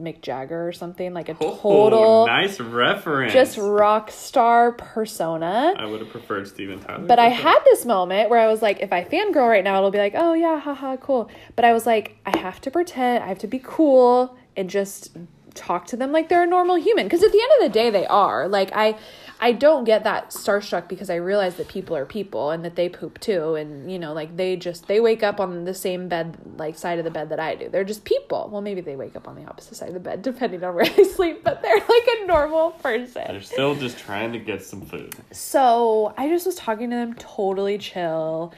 Mick 0.00 0.20
Jagger 0.20 0.66
or 0.68 0.72
something, 0.72 1.14
like 1.14 1.28
a 1.28 1.36
oh, 1.40 1.56
total 1.56 1.98
Oh, 2.04 2.26
nice 2.26 2.60
reference. 2.60 3.32
just 3.32 3.58
rock 3.58 4.10
star 4.10 4.72
persona." 4.72 5.74
I 5.76 5.86
would 5.86 6.00
have 6.00 6.10
preferred 6.10 6.46
Steven 6.48 6.80
Tyler. 6.80 7.06
But 7.06 7.18
I 7.18 7.28
had 7.28 7.58
this 7.64 7.84
moment 7.84 8.30
where 8.30 8.40
I 8.40 8.46
was 8.46 8.62
like, 8.62 8.80
if 8.80 8.92
I 8.92 9.04
fangirl 9.04 9.48
right 9.48 9.64
now, 9.64 9.78
it'll 9.78 9.90
be 9.90 9.98
like, 9.98 10.14
oh 10.16 10.34
yeah, 10.34 10.60
haha, 10.60 10.96
cool. 10.96 11.30
But 11.54 11.64
I 11.64 11.72
was 11.72 11.86
like, 11.86 12.16
I 12.26 12.36
have 12.38 12.60
to 12.62 12.70
pretend, 12.70 13.24
I 13.24 13.28
have 13.28 13.38
to 13.40 13.46
be 13.46 13.60
cool 13.62 14.36
and 14.56 14.68
just 14.70 15.16
talk 15.54 15.86
to 15.86 15.96
them 15.96 16.12
like 16.12 16.28
they're 16.28 16.42
a 16.42 16.46
normal 16.46 16.76
human. 16.76 17.06
Because 17.06 17.22
at 17.22 17.32
the 17.32 17.40
end 17.40 17.50
of 17.64 17.72
the 17.72 17.72
day, 17.72 17.90
they 17.90 18.06
are. 18.06 18.48
Like 18.48 18.70
I, 18.74 18.96
I 19.38 19.52
don't 19.52 19.84
get 19.84 20.04
that 20.04 20.30
starstruck 20.30 20.88
because 20.88 21.10
I 21.10 21.16
realize 21.16 21.56
that 21.56 21.68
people 21.68 21.94
are 21.96 22.06
people 22.06 22.50
and 22.50 22.64
that 22.64 22.74
they 22.74 22.88
poop 22.88 23.18
too, 23.20 23.54
and 23.54 23.90
you 23.90 23.98
know, 23.98 24.12
like 24.12 24.36
they 24.36 24.56
just 24.56 24.86
they 24.88 25.00
wake 25.00 25.22
up 25.22 25.40
on 25.40 25.64
the 25.64 25.74
same 25.74 26.08
bed, 26.08 26.36
like 26.56 26.76
side 26.78 26.98
of 26.98 27.04
the 27.04 27.10
bed 27.10 27.28
that 27.28 27.40
I 27.40 27.54
do. 27.54 27.68
They're 27.68 27.84
just 27.84 28.04
people. 28.04 28.48
Well, 28.50 28.62
maybe 28.62 28.80
they 28.80 28.96
wake 28.96 29.14
up 29.14 29.28
on 29.28 29.34
the 29.34 29.44
opposite 29.44 29.76
side 29.76 29.88
of 29.88 29.94
the 29.94 30.00
bed 30.00 30.22
depending 30.22 30.64
on 30.64 30.74
where 30.74 30.88
they 30.88 31.04
sleep, 31.04 31.44
but 31.44 31.62
they're 31.62 31.76
like 31.76 32.08
a 32.22 32.26
normal 32.26 32.70
person. 32.72 33.24
They're 33.28 33.42
still 33.42 33.74
just 33.74 33.98
trying 33.98 34.32
to 34.32 34.38
get 34.38 34.64
some 34.64 34.80
food. 34.80 35.14
So 35.32 36.14
I 36.16 36.28
just 36.28 36.46
was 36.46 36.54
talking 36.54 36.90
to 36.90 36.96
them 36.96 37.14
totally 37.14 37.78
chill. 37.78 38.54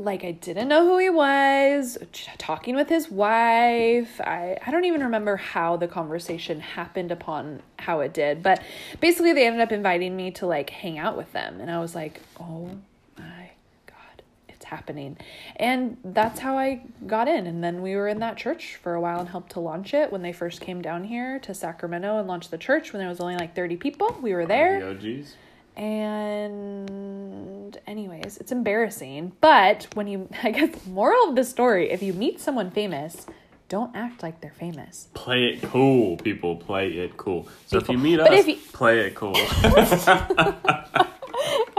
Like 0.00 0.24
I 0.24 0.32
didn't 0.32 0.68
know 0.68 0.84
who 0.86 0.98
he 0.98 1.10
was, 1.10 1.98
talking 2.38 2.74
with 2.74 2.88
his 2.88 3.10
wife. 3.10 4.20
I, 4.20 4.56
I 4.64 4.70
don't 4.70 4.86
even 4.86 5.02
remember 5.02 5.36
how 5.36 5.76
the 5.76 5.88
conversation 5.88 6.60
happened 6.60 7.12
upon 7.12 7.62
how 7.78 8.00
it 8.00 8.14
did, 8.14 8.42
but 8.42 8.62
basically 9.00 9.32
they 9.34 9.46
ended 9.46 9.60
up 9.60 9.72
inviting 9.72 10.16
me 10.16 10.30
to 10.32 10.46
like 10.46 10.70
hang 10.70 10.98
out 10.98 11.16
with 11.16 11.32
them. 11.32 11.60
And 11.60 11.70
I 11.70 11.80
was 11.80 11.94
like, 11.94 12.20
oh 12.38 12.70
my 13.18 13.50
God, 13.86 14.22
it's 14.48 14.64
happening. 14.64 15.18
And 15.56 15.98
that's 16.02 16.40
how 16.40 16.56
I 16.56 16.82
got 17.06 17.28
in. 17.28 17.46
And 17.46 17.62
then 17.62 17.82
we 17.82 17.94
were 17.94 18.08
in 18.08 18.20
that 18.20 18.38
church 18.38 18.76
for 18.76 18.94
a 18.94 19.00
while 19.00 19.20
and 19.20 19.28
helped 19.28 19.52
to 19.52 19.60
launch 19.60 19.92
it 19.92 20.10
when 20.10 20.22
they 20.22 20.32
first 20.32 20.62
came 20.62 20.80
down 20.80 21.04
here 21.04 21.38
to 21.40 21.52
Sacramento 21.52 22.18
and 22.18 22.26
launched 22.26 22.50
the 22.50 22.58
church 22.58 22.92
when 22.92 23.00
there 23.00 23.08
was 23.08 23.20
only 23.20 23.36
like 23.36 23.54
30 23.54 23.76
people. 23.76 24.16
We 24.22 24.32
were 24.32 24.46
there. 24.46 24.94
The 24.94 25.18
OGs. 25.18 25.34
And 25.76 27.78
anyways, 27.86 28.38
it's 28.38 28.52
embarrassing. 28.52 29.32
But 29.40 29.86
when 29.94 30.08
you, 30.08 30.28
I 30.42 30.50
guess, 30.50 30.86
moral 30.86 31.28
of 31.30 31.36
the 31.36 31.44
story: 31.44 31.90
if 31.90 32.02
you 32.02 32.12
meet 32.12 32.40
someone 32.40 32.70
famous, 32.70 33.26
don't 33.68 33.94
act 33.94 34.22
like 34.22 34.40
they're 34.40 34.52
famous. 34.52 35.08
Play 35.14 35.44
it 35.46 35.62
cool, 35.62 36.16
people. 36.16 36.56
Play 36.56 36.88
it 36.88 37.16
cool. 37.16 37.48
So 37.66 37.78
if 37.78 37.88
you 37.88 37.98
meet 37.98 38.16
But 38.18 38.32
us, 38.32 38.46
you- 38.46 38.56
play 38.72 39.00
it 39.00 39.14
cool. 39.14 39.34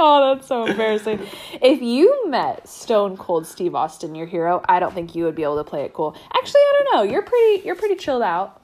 Oh, 0.04 0.34
that's 0.34 0.48
so 0.48 0.66
embarrassing. 0.66 1.20
if 1.62 1.80
you 1.80 2.28
met 2.28 2.68
Stone 2.68 3.18
Cold 3.18 3.46
Steve 3.46 3.76
Austin, 3.76 4.16
your 4.16 4.26
hero, 4.26 4.60
I 4.68 4.80
don't 4.80 4.96
think 4.96 5.14
you 5.14 5.26
would 5.26 5.36
be 5.36 5.44
able 5.44 5.58
to 5.58 5.64
play 5.64 5.84
it 5.84 5.94
cool. 5.94 6.16
Actually, 6.36 6.62
I 6.62 6.82
don't 6.84 6.96
know. 6.96 7.12
You're 7.12 7.22
pretty. 7.22 7.62
You're 7.64 7.76
pretty 7.76 7.98
chilled 7.98 8.24
out. 8.24 8.60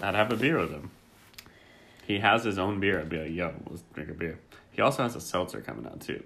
I'd 0.00 0.14
have 0.14 0.30
a 0.30 0.36
beer 0.36 0.58
with 0.60 0.70
him. 0.70 0.92
He 2.06 2.20
has 2.20 2.44
his 2.44 2.56
own 2.56 2.78
beer. 2.78 3.00
I'd 3.00 3.08
be 3.08 3.18
like, 3.18 3.32
yo, 3.32 3.52
let's 3.68 3.82
drink 3.94 4.10
a 4.10 4.14
beer. 4.14 4.38
He 4.76 4.82
also 4.82 5.02
has 5.02 5.16
a 5.16 5.20
seltzer 5.20 5.60
coming 5.62 5.86
out 5.86 6.00
too. 6.00 6.22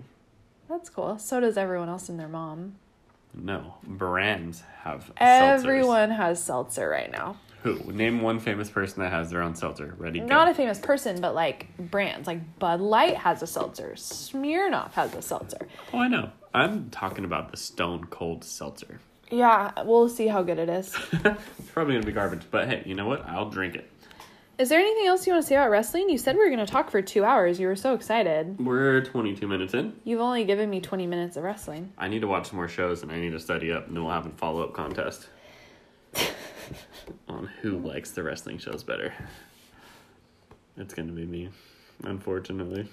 That's 0.68 0.90
cool. 0.90 1.18
So 1.18 1.40
does 1.40 1.56
everyone 1.56 1.88
else 1.88 2.08
and 2.08 2.18
their 2.18 2.28
mom. 2.28 2.74
No, 3.32 3.74
brands 3.84 4.62
have 4.82 5.12
seltzers. 5.16 5.64
Everyone 5.64 6.10
has 6.10 6.42
seltzer 6.42 6.88
right 6.88 7.10
now. 7.10 7.36
Who? 7.62 7.74
Name 7.92 8.22
one 8.22 8.40
famous 8.40 8.68
person 8.70 9.02
that 9.02 9.12
has 9.12 9.30
their 9.30 9.42
own 9.42 9.54
seltzer. 9.54 9.94
Ready? 9.98 10.18
Go. 10.20 10.26
Not 10.26 10.48
a 10.48 10.54
famous 10.54 10.78
person, 10.80 11.20
but 11.20 11.34
like 11.34 11.68
brands. 11.78 12.26
Like 12.26 12.58
Bud 12.58 12.80
Light 12.80 13.16
has 13.18 13.42
a 13.42 13.46
seltzer. 13.46 13.92
Smirnoff 13.96 14.92
has 14.92 15.14
a 15.14 15.22
seltzer. 15.22 15.68
oh, 15.92 15.98
I 15.98 16.08
know. 16.08 16.30
I'm 16.52 16.90
talking 16.90 17.24
about 17.24 17.52
the 17.52 17.56
Stone 17.56 18.06
Cold 18.06 18.42
Seltzer. 18.42 18.98
Yeah, 19.30 19.70
we'll 19.84 20.08
see 20.08 20.26
how 20.26 20.42
good 20.42 20.58
it 20.58 20.68
is. 20.68 20.92
It's 21.24 21.70
probably 21.72 21.94
gonna 21.94 22.06
be 22.06 22.10
garbage, 22.12 22.42
but 22.50 22.68
hey, 22.68 22.82
you 22.84 22.94
know 22.96 23.06
what? 23.06 23.24
I'll 23.28 23.48
drink 23.48 23.76
it. 23.76 23.88
Is 24.60 24.68
there 24.68 24.78
anything 24.78 25.06
else 25.06 25.26
you 25.26 25.32
want 25.32 25.42
to 25.42 25.48
say 25.48 25.54
about 25.54 25.70
wrestling? 25.70 26.10
You 26.10 26.18
said 26.18 26.36
we 26.36 26.42
were 26.42 26.54
going 26.54 26.66
to 26.66 26.70
talk 26.70 26.90
for 26.90 27.00
two 27.00 27.24
hours. 27.24 27.58
You 27.58 27.66
were 27.66 27.76
so 27.76 27.94
excited. 27.94 28.60
We're 28.60 29.00
22 29.00 29.48
minutes 29.48 29.72
in. 29.72 29.94
You've 30.04 30.20
only 30.20 30.44
given 30.44 30.68
me 30.68 30.82
20 30.82 31.06
minutes 31.06 31.38
of 31.38 31.44
wrestling. 31.44 31.94
I 31.96 32.08
need 32.08 32.20
to 32.20 32.26
watch 32.26 32.48
some 32.48 32.56
more 32.56 32.68
shows 32.68 33.02
and 33.02 33.10
I 33.10 33.18
need 33.18 33.30
to 33.30 33.40
study 33.40 33.72
up, 33.72 33.86
and 33.86 33.96
then 33.96 34.04
we'll 34.04 34.12
have 34.12 34.26
a 34.26 34.30
follow 34.32 34.62
up 34.62 34.74
contest 34.74 35.30
on 37.26 37.46
who 37.62 37.78
likes 37.78 38.10
the 38.10 38.22
wrestling 38.22 38.58
shows 38.58 38.82
better. 38.82 39.14
It's 40.76 40.92
gonna 40.92 41.12
be 41.12 41.24
me, 41.24 41.48
unfortunately. 42.04 42.86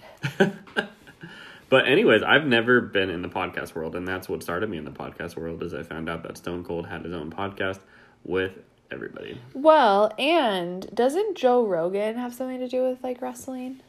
but 1.69 1.85
anyways, 1.85 2.23
I've 2.23 2.45
never 2.45 2.79
been 2.79 3.09
in 3.09 3.21
the 3.21 3.29
podcast 3.29 3.75
world, 3.75 3.93
and 3.97 4.07
that's 4.07 4.29
what 4.29 4.41
started 4.41 4.69
me 4.69 4.77
in 4.77 4.85
the 4.85 4.91
podcast 4.91 5.35
world. 5.35 5.61
Is 5.61 5.73
I 5.73 5.83
found 5.83 6.07
out 6.07 6.23
that 6.23 6.37
Stone 6.37 6.63
Cold 6.63 6.87
had 6.87 7.03
his 7.03 7.11
own 7.11 7.29
podcast 7.29 7.79
with 8.23 8.53
everybody. 8.91 9.39
Well, 9.53 10.11
and 10.17 10.89
doesn't 10.93 11.37
Joe 11.37 11.65
Rogan 11.65 12.15
have 12.15 12.33
something 12.33 12.59
to 12.59 12.67
do 12.67 12.83
with 12.83 13.03
like 13.03 13.21
wrestling? 13.21 13.81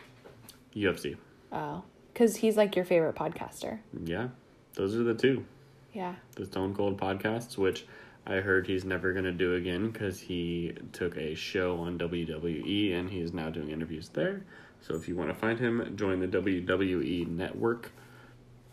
UFC. 0.74 1.16
Oh, 1.52 1.82
because 2.12 2.36
he's 2.36 2.56
like 2.56 2.76
your 2.76 2.84
favorite 2.84 3.14
podcaster. 3.14 3.78
Yeah, 4.04 4.28
those 4.74 4.94
are 4.94 5.02
the 5.04 5.14
two. 5.14 5.44
Yeah. 5.92 6.14
the 6.36 6.44
Stone 6.46 6.74
Cold 6.74 7.00
podcasts, 7.00 7.56
which 7.56 7.86
I 8.26 8.36
heard 8.36 8.66
he's 8.66 8.84
never 8.84 9.12
going 9.12 9.24
to 9.24 9.32
do 9.32 9.54
again 9.54 9.90
because 9.90 10.20
he 10.20 10.74
took 10.92 11.16
a 11.16 11.34
show 11.34 11.78
on 11.78 11.98
WWE 11.98 12.94
and 12.94 13.10
he 13.10 13.20
is 13.20 13.32
now 13.32 13.48
doing 13.50 13.70
interviews 13.70 14.10
there. 14.10 14.42
So 14.80 14.94
if 14.94 15.08
you 15.08 15.16
want 15.16 15.30
to 15.30 15.34
find 15.34 15.58
him, 15.58 15.96
join 15.96 16.20
the 16.20 16.28
WWE 16.28 17.26
network. 17.28 17.90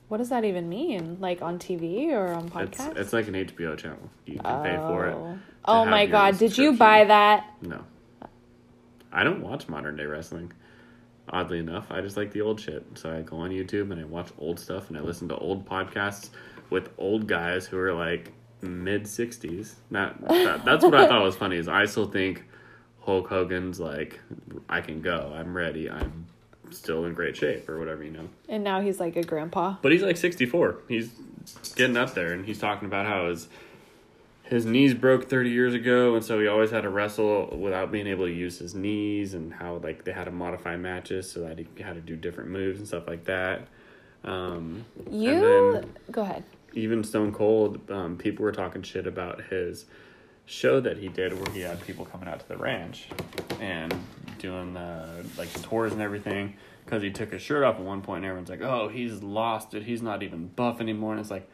What 0.07 0.17
does 0.17 0.29
that 0.29 0.45
even 0.45 0.69
mean? 0.69 1.17
Like 1.19 1.41
on 1.41 1.57
TV 1.57 2.11
or 2.11 2.33
on 2.33 2.49
podcast? 2.49 2.97
it's 2.97 3.13
like 3.13 3.27
an 3.27 3.33
HBO 3.33 3.77
channel. 3.77 4.09
You 4.25 4.39
can 4.39 4.63
pay 4.63 4.77
for 4.77 5.07
it. 5.07 5.15
Oh. 5.15 5.39
Oh 5.67 5.85
my 5.85 6.05
god, 6.05 6.37
did 6.37 6.57
you 6.57 6.73
buy 6.73 7.05
that? 7.05 7.47
No. 7.61 7.83
I 9.11 9.23
don't 9.23 9.41
watch 9.41 9.67
modern 9.67 9.95
day 9.95 10.05
wrestling. 10.05 10.51
Oddly 11.29 11.57
enough, 11.57 11.87
I 11.89 12.01
just 12.01 12.17
like 12.17 12.31
the 12.31 12.41
old 12.41 12.59
shit. 12.59 12.85
So 12.93 13.11
I 13.11 13.21
go 13.21 13.37
on 13.37 13.49
YouTube 13.49 13.91
and 13.91 13.99
I 13.99 14.03
watch 14.03 14.29
old 14.37 14.59
stuff 14.59 14.89
and 14.89 14.97
I 14.97 15.01
listen 15.01 15.27
to 15.29 15.37
old 15.37 15.67
podcasts 15.67 16.29
with 16.69 16.89
old 16.99 17.27
guys 17.27 17.65
who 17.65 17.79
are 17.79 17.93
like 17.93 18.31
mid 18.61 19.05
60s. 19.05 19.73
Not 19.89 20.21
that, 20.27 20.65
that's 20.65 20.83
what 20.83 20.93
I 20.93 21.07
thought 21.07 21.23
was 21.23 21.35
funny 21.35 21.57
is 21.57 21.67
I 21.67 21.85
still 21.85 22.07
think 22.07 22.43
Hulk 23.01 23.27
Hogan's 23.27 23.79
like 23.79 24.19
I 24.69 24.81
can 24.81 25.01
go. 25.01 25.33
I'm 25.35 25.55
ready. 25.55 25.89
I'm 25.89 26.24
still 26.71 27.05
in 27.05 27.13
great 27.13 27.35
shape 27.37 27.67
or 27.69 27.79
whatever, 27.79 28.03
you 28.03 28.11
know. 28.11 28.29
And 28.49 28.63
now 28.63 28.81
he's 28.81 28.99
like 28.99 29.15
a 29.15 29.23
grandpa. 29.23 29.75
But 29.81 29.91
he's 29.91 30.01
like 30.03 30.17
64. 30.17 30.77
He's 30.87 31.11
getting 31.75 31.97
up 31.97 32.13
there, 32.13 32.33
and 32.33 32.45
he's 32.45 32.59
talking 32.59 32.87
about 32.87 33.05
how 33.05 33.29
his 33.29 33.47
his 34.43 34.63
knees 34.63 34.93
broke 34.93 35.27
30 35.27 35.49
years 35.49 35.73
ago, 35.73 36.13
and 36.15 36.23
so 36.23 36.39
he 36.39 36.45
always 36.47 36.69
had 36.69 36.81
to 36.81 36.89
wrestle 36.89 37.57
without 37.59 37.91
being 37.91 38.05
able 38.05 38.25
to 38.25 38.31
use 38.31 38.59
his 38.59 38.75
knees, 38.75 39.33
and 39.33 39.53
how 39.53 39.77
like 39.77 40.03
they 40.03 40.11
had 40.11 40.25
to 40.25 40.31
modify 40.31 40.75
matches 40.77 41.29
so 41.31 41.39
that 41.41 41.57
he 41.57 41.67
had 41.81 41.95
to 41.95 42.01
do 42.01 42.15
different 42.15 42.49
moves 42.51 42.77
and 42.79 42.87
stuff 42.87 43.07
like 43.07 43.23
that. 43.25 43.67
Um, 44.23 44.85
You 45.09 45.39
then 45.39 45.93
go 46.11 46.21
ahead. 46.21 46.43
even 46.73 47.03
Stone 47.03 47.33
Cold, 47.33 47.89
um, 47.91 48.17
people 48.17 48.43
were 48.43 48.51
talking 48.51 48.81
shit 48.81 49.07
about 49.07 49.43
his 49.45 49.85
show 50.45 50.79
that 50.79 50.97
he 50.97 51.07
did 51.07 51.33
where 51.33 51.53
he 51.53 51.61
had 51.61 51.81
people 51.85 52.05
coming 52.05 52.27
out 52.27 52.39
to 52.39 52.47
the 52.47 52.57
ranch 52.57 53.07
and 53.59 53.93
doing 54.37 54.73
the 54.73 55.25
like 55.37 55.49
the 55.49 55.59
tours 55.59 55.93
and 55.93 56.01
everything 56.01 56.55
because 56.85 57.01
he 57.01 57.09
took 57.11 57.31
his 57.31 57.41
shirt 57.41 57.63
off 57.63 57.75
at 57.75 57.81
one 57.81 58.01
point 58.01 58.17
and 58.17 58.25
everyone's 58.25 58.49
like, 58.49 58.61
oh, 58.61 58.87
he's 58.87 59.23
lost 59.23 59.73
it. 59.73 59.83
He's 59.83 60.01
not 60.01 60.21
even 60.21 60.47
buff 60.47 60.79
anymore. 60.79 61.13
And 61.13 61.19
it's 61.19 61.31
like, 61.31 61.49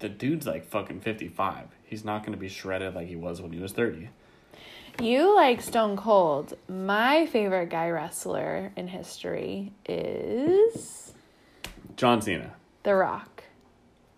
the 0.00 0.08
dude's 0.08 0.46
like 0.46 0.66
fucking 0.66 1.00
55. 1.00 1.68
He's 1.84 2.04
not 2.04 2.22
going 2.22 2.32
to 2.32 2.38
be 2.38 2.48
shredded 2.48 2.94
like 2.94 3.06
he 3.06 3.16
was 3.16 3.40
when 3.40 3.52
he 3.52 3.60
was 3.60 3.72
30. 3.72 4.08
You 5.00 5.34
like 5.36 5.60
Stone 5.60 5.96
Cold. 5.96 6.54
My 6.68 7.26
favorite 7.26 7.68
guy 7.68 7.88
wrestler 7.90 8.72
in 8.76 8.88
history 8.88 9.72
is 9.88 11.12
John 11.96 12.20
Cena, 12.20 12.54
The 12.82 12.94
Rock. 12.94 13.35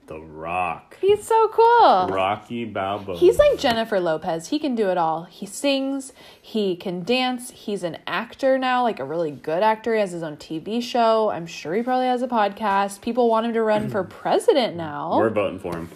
The 0.09 0.19
Rock, 0.19 0.97
He's 1.03 1.23
so 1.27 1.49
cool. 1.49 2.09
Rocky 2.09 2.65
Balboa. 2.65 3.19
He's 3.19 3.39
like 3.39 3.59
Jennifer 3.59 4.01
Lopez. 4.01 4.49
He 4.49 4.59
can 4.59 4.75
do 4.75 4.89
it 4.89 4.97
all. 4.97 5.25
He 5.25 5.45
sings, 5.45 6.15
he 6.41 6.77
can 6.77 7.03
dance. 7.05 7.51
He's 7.51 7.83
an 7.83 7.99
actor 8.07 8.57
now, 8.57 8.83
like 8.83 9.01
a 9.01 9.05
really 9.05 9.31
good 9.31 9.63
actor. 9.63 9.93
He 9.93 10.01
has 10.01 10.13
his 10.13 10.23
own 10.23 10.39
TV 10.39 10.83
show. 10.83 11.29
I'm 11.29 11.47
sure 11.47 11.75
he 11.75 11.83
probably 11.83 12.07
has 12.07 12.23
a 12.23 12.27
podcast. 12.27 13.03
People 13.03 13.29
want 13.29 13.45
him 13.45 13.53
to 13.53 13.63
run 13.63 13.91
for 13.91 14.03
president 14.23 14.77
now. 14.77 15.19
We're 15.19 15.29
voting 15.29 15.59
for 15.59 15.77
him. 15.77 15.91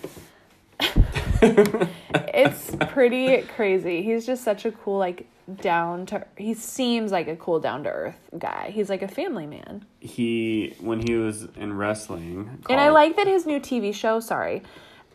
it's 2.13 2.77
pretty 2.91 3.41
crazy. 3.57 4.03
He's 4.03 4.27
just 4.27 4.45
such 4.45 4.67
a 4.67 4.73
cool, 4.73 4.99
like, 4.99 5.27
down 5.61 6.07
to. 6.07 6.27
He 6.37 6.55
seems 6.55 7.13
like 7.13 7.29
a 7.29 7.37
cool, 7.37 7.61
down 7.61 7.85
to 7.85 7.91
earth 7.91 8.31
guy. 8.39 8.71
He's 8.71 8.89
like 8.89 9.03
a 9.03 9.09
family 9.09 9.47
man. 9.47 9.85
He 10.01 10.75
when 10.81 11.01
he 11.01 11.15
was 11.15 11.49
in 11.57 11.77
wrestling, 11.77 12.63
And 12.69 12.81
I 12.81 12.91
like 12.91 13.17
that 13.17 13.27
his 13.27 13.47
new 13.47 13.61
TV 13.61 13.95
show, 13.95 14.21
sorry, 14.21 14.63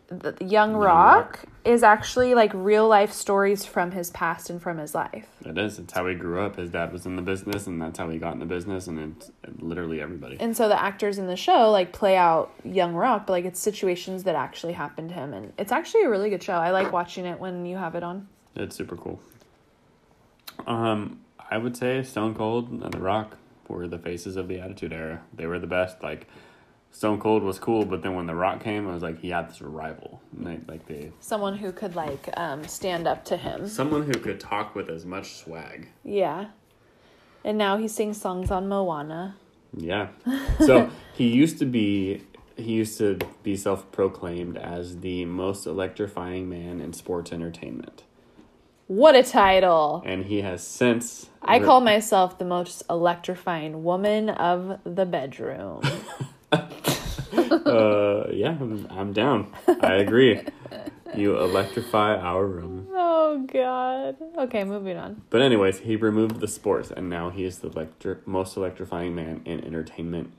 the 0.10 0.36
Young 0.40 0.74
Rock 0.74 1.44
is 1.66 1.84
actually 1.84 2.34
like 2.34 2.52
real 2.54 2.88
life 2.88 3.12
stories 3.12 3.66
from 3.66 3.92
his 3.92 4.10
past 4.12 4.50
and 4.50 4.62
from 4.62 4.78
his 4.78 4.96
life. 4.96 5.28
It 5.46 5.58
is. 5.58 5.80
It's 5.80 5.92
how 5.92 6.08
he 6.08 6.16
grew 6.16 6.42
up. 6.42 6.56
His 6.56 6.70
dad 6.70 6.94
was 6.94 7.06
in 7.06 7.16
the 7.16 7.22
business, 7.22 7.68
and 7.68 7.82
that's 7.82 8.00
how 8.00 8.10
he 8.10 8.18
got 8.18 8.34
in 8.34 8.40
the 8.40 8.46
business, 8.46 8.88
and 8.88 9.16
it's 9.18 9.32
literally 9.60 10.02
everybody. 10.02 10.38
And 10.40 10.56
so 10.56 10.70
the 10.70 10.82
actors 10.82 11.18
in 11.18 11.28
the 11.28 11.36
show 11.36 11.70
like 11.72 11.92
play 11.92 12.16
out 12.16 12.54
Young 12.64 12.94
Rock, 12.96 13.28
but 13.28 13.34
like 13.34 13.46
it's 13.46 13.60
situations 13.60 14.24
that 14.24 14.36
actually 14.36 14.74
happened 14.74 15.10
to 15.10 15.16
him, 15.16 15.34
and 15.34 15.52
it's 15.58 15.72
actually 15.72 16.04
a 16.04 16.10
really 16.10 16.30
good 16.30 16.44
show. 16.44 16.54
I 16.54 16.72
like 16.72 16.92
watching 16.92 17.26
it 17.26 17.40
when 17.40 17.66
you 17.66 17.76
have 17.76 17.96
it 17.96 18.04
on. 18.04 18.28
It's 18.56 18.76
super 18.76 18.96
cool. 18.96 19.20
Um, 20.68 21.22
I 21.50 21.58
would 21.58 21.76
say 21.78 22.04
Stone 22.04 22.36
Cold 22.36 22.70
and 22.70 22.94
The 22.94 23.00
Rock 23.00 23.38
were 23.68 23.88
the 23.88 23.98
faces 23.98 24.36
of 24.36 24.48
the 24.48 24.60
Attitude 24.60 24.94
Era. 24.94 25.22
They 25.34 25.46
were 25.48 25.60
the 25.60 25.68
best. 25.68 26.04
Like 26.04 26.28
Stone 26.92 27.20
Cold 27.20 27.44
was 27.44 27.58
cool, 27.60 27.86
but 27.86 28.02
then 28.02 28.16
when 28.16 28.26
The 28.28 28.36
Rock 28.36 28.62
came, 28.64 28.88
it 28.88 28.94
was 28.94 29.02
like 29.04 29.20
he 29.20 29.30
had 29.30 29.50
this 29.50 29.62
rival, 29.62 30.22
like, 30.38 30.62
like 30.68 30.86
they 30.88 31.12
Someone 31.20 31.58
who 31.58 31.72
could 31.72 31.96
like 31.96 32.30
um, 32.38 32.64
stand 32.68 33.08
up 33.08 33.24
to 33.26 33.38
him. 33.38 33.68
someone 33.68 34.04
who 34.04 34.14
could 34.14 34.40
talk 34.40 34.76
with 34.76 34.90
as 34.90 35.06
much 35.06 35.36
swag. 35.36 35.90
Yeah. 36.04 36.48
And 37.46 37.58
now 37.58 37.78
he 37.78 37.88
sings 37.88 38.20
songs 38.20 38.52
on 38.52 38.68
Moana. 38.68 39.36
Yeah. 39.76 40.08
So 40.66 40.90
he 41.14 41.28
used 41.30 41.60
to 41.60 41.66
be 41.66 42.24
he 42.58 42.74
used 42.74 42.98
to 42.98 43.20
be 43.44 43.56
self 43.56 43.90
proclaimed 43.92 44.58
as 44.58 45.00
the 45.02 45.24
most 45.26 45.66
electrifying 45.68 46.50
man 46.50 46.82
in 46.82 46.92
sports 46.94 47.32
entertainment. 47.32 48.04
What 48.88 49.16
a 49.16 49.24
title! 49.24 50.02
And 50.06 50.26
he 50.26 50.42
has 50.42 50.66
since 50.66 51.30
I 51.42 51.60
call 51.60 51.82
myself 51.82 52.38
the 52.38 52.46
most 52.46 52.84
electrifying 52.90 53.84
woman 53.84 54.30
of 54.30 54.80
the 54.86 55.06
bedroom. 55.06 55.82
uh 56.52 58.28
yeah, 58.32 58.56
I'm, 58.60 58.88
I'm 58.90 59.14
down. 59.14 59.54
I 59.82 59.96
agree. 59.96 60.42
You 61.16 61.38
electrify 61.38 62.16
our 62.16 62.46
room. 62.46 62.88
oh 62.94 63.46
god. 63.52 64.16
Okay, 64.38 64.64
moving 64.64 64.98
on. 64.98 65.22
But 65.30 65.42
anyways, 65.42 65.80
he 65.80 65.96
removed 65.96 66.40
the 66.40 66.48
sports 66.48 66.90
and 66.92 67.10
now 67.10 67.30
he 67.30 67.44
is 67.44 67.60
the 67.60 67.70
electri- 67.70 68.26
most 68.26 68.56
electrifying 68.56 69.14
man 69.16 69.42
in 69.46 69.64
entertainment. 69.66 70.32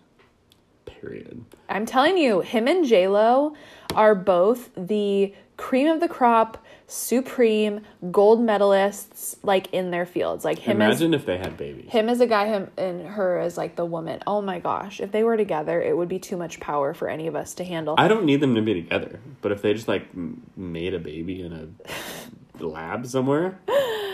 Period. 0.87 1.45
I'm 1.69 1.85
telling 1.87 2.17
you, 2.17 2.41
him 2.41 2.67
and 2.67 2.85
J 2.87 3.09
Lo 3.09 3.55
are 3.95 4.15
both 4.15 4.71
the 4.75 5.35
cream 5.57 5.89
of 5.89 6.01
the 6.01 6.09
crop, 6.09 6.65
supreme 6.89 7.83
gold 8.11 8.41
medalists, 8.41 9.37
like 9.43 9.73
in 9.73 9.91
their 9.91 10.07
fields. 10.07 10.45
Like 10.45 10.59
him 10.59 10.81
as 10.83 11.01
Imagine 11.03 11.15
if 11.15 11.27
they 11.27 11.37
had 11.39 11.57
babies. 11.57 11.91
him 11.91 12.09
as 12.09 12.21
a 12.21 12.27
guy, 12.27 12.47
him 12.47 12.71
and 12.77 13.07
her 13.07 13.39
as 13.39 13.57
like 13.57 13.77
the 13.77 13.85
woman. 13.85 14.21
Oh 14.27 14.41
my 14.41 14.59
gosh, 14.59 14.99
if 15.01 15.13
they 15.13 15.23
were 15.23 15.37
together, 15.37 15.81
it 15.81 15.97
would 15.97 16.09
be 16.09 16.19
too 16.19 16.37
much 16.37 16.59
power 16.59 16.95
for 16.95 17.09
any 17.09 17.27
of 17.27 17.37
us 17.37 17.55
to 17.55 17.65
handle. 17.65 17.95
I 17.99 18.09
don't 18.09 18.25
need 18.25 18.41
them 18.41 18.55
to 18.55 18.63
be 18.63 18.75
together, 18.75 19.21
but 19.43 19.53
if 19.53 19.63
they 19.63 19.75
just 19.75 19.87
like 19.87 20.09
made 20.57 20.95
a 20.95 20.99
baby 20.99 21.43
in 21.43 21.53
a 21.53 21.69
lab 22.65 23.07
somewhere, 23.07 23.61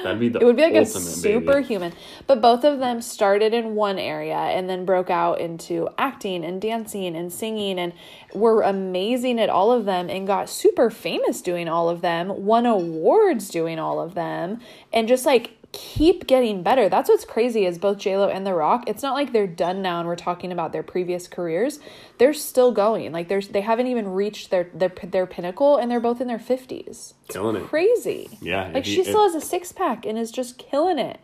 that'd 0.05 0.21
be 0.21 0.29
the 0.29 0.39
It 0.39 0.45
would 0.45 0.55
be 0.57 0.63
like 0.63 0.73
a 0.75 0.75
baby. 0.75 0.87
superhuman. 0.87 1.93
But 2.29 2.41
both 2.41 2.63
of 2.63 2.79
them 2.79 3.03
started 3.03 3.53
in 3.53 3.75
one 3.75 3.99
area 3.99 4.37
and 4.37 4.71
then 4.71 4.85
broke 4.85 5.11
out 5.11 5.41
into 5.41 5.89
acting 5.99 6.45
and 6.45 6.61
dancing 6.63 7.17
and 7.17 7.33
singing 7.33 7.79
and 7.81 7.93
were 8.33 8.63
amazing 8.63 9.41
at 9.41 9.51
all 9.51 9.73
of 9.73 9.85
them 9.85 10.09
and 10.09 10.27
got 10.27 10.49
super 10.49 10.91
famous 10.91 11.43
doing 11.43 11.69
all 11.69 11.89
of 11.89 12.01
them, 12.01 12.45
won 12.45 12.67
awards 12.67 13.49
doing 13.49 13.81
all 13.81 13.99
of 13.99 14.15
them, 14.15 14.61
and 14.93 15.09
just 15.09 15.27
like 15.27 15.57
keep 15.75 16.27
getting 16.29 16.63
better. 16.63 16.89
That's 16.89 17.09
what's 17.09 17.25
crazy 17.25 17.67
is 17.67 17.77
both 17.79 17.99
JLo 17.99 18.33
and 18.33 18.47
The 18.47 18.55
Rock, 18.55 18.85
it's 18.87 19.03
not 19.03 19.15
like 19.15 19.33
they're 19.33 19.47
done 19.47 19.83
now 19.83 19.99
and 19.99 20.09
we're 20.09 20.15
talking 20.17 20.53
about 20.53 20.73
their 20.73 20.85
previous 20.85 21.27
careers. 21.27 21.81
They're 22.19 22.33
still 22.33 22.71
going. 22.71 23.11
Like 23.13 23.29
there's 23.29 23.49
they 23.49 23.61
haven't 23.61 23.89
even 23.89 24.09
reached 24.09 24.51
their 24.51 24.71
their 24.73 24.93
their 25.03 25.27
pinnacle 25.27 25.77
and 25.77 25.91
they're 25.91 26.01
both 26.01 26.21
in 26.21 26.29
their 26.29 26.39
50s. 26.39 27.15
Killing 27.29 27.57
it. 27.57 27.65
Crazy. 27.67 28.39
Yeah, 28.41 28.71
Like 28.73 28.85
he- 28.87 28.95
she 28.95 29.03
still 29.03 29.25
has 29.25 29.35
a 29.35 29.41
six 29.41 29.73
pack 29.73 30.07
and 30.07 30.17
is 30.19 30.31
just 30.31 30.57
killing 30.57 30.99
it. 30.99 31.19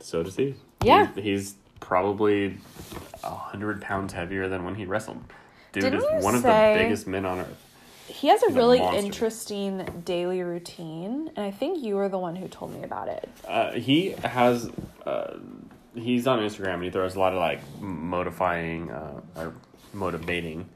So 0.00 0.22
does 0.22 0.36
he. 0.36 0.54
Yeah. 0.84 1.08
He's, 1.14 1.24
he's 1.24 1.54
probably 1.80 2.58
a 3.24 3.30
hundred 3.30 3.80
pounds 3.82 4.12
heavier 4.12 4.48
than 4.48 4.64
when 4.64 4.76
he 4.76 4.84
wrestled. 4.84 5.22
Dude 5.72 5.82
Didn't 5.82 6.00
is 6.18 6.24
one 6.24 6.34
of 6.34 6.42
the 6.42 6.74
biggest 6.78 7.06
men 7.06 7.26
on 7.26 7.40
earth. 7.40 7.65
He 8.08 8.28
has 8.28 8.42
a 8.42 8.46
He's 8.46 8.54
a 8.56 8.58
really 8.58 8.78
monster. 8.78 9.04
interesting 9.04 10.02
daily 10.04 10.42
routine, 10.42 11.30
and 11.36 11.44
I 11.44 11.50
think 11.50 11.82
you 11.82 11.96
were 11.96 12.08
the 12.08 12.18
one 12.18 12.36
who 12.36 12.48
told 12.48 12.72
me 12.74 12.82
about 12.82 13.08
it. 13.08 13.28
Uh, 13.46 13.72
he 13.72 14.10
has. 14.24 14.70
Uh, 15.04 15.38
he's 15.94 16.26
on 16.26 16.40
Instagram 16.40 16.74
and 16.74 16.84
he 16.84 16.90
throws 16.90 17.14
a 17.16 17.18
lot 17.18 17.32
of 17.32 17.38
like 17.38 17.60
modifying 17.80 18.90
uh, 18.90 19.20
or 19.36 19.54
motivating 19.94 20.68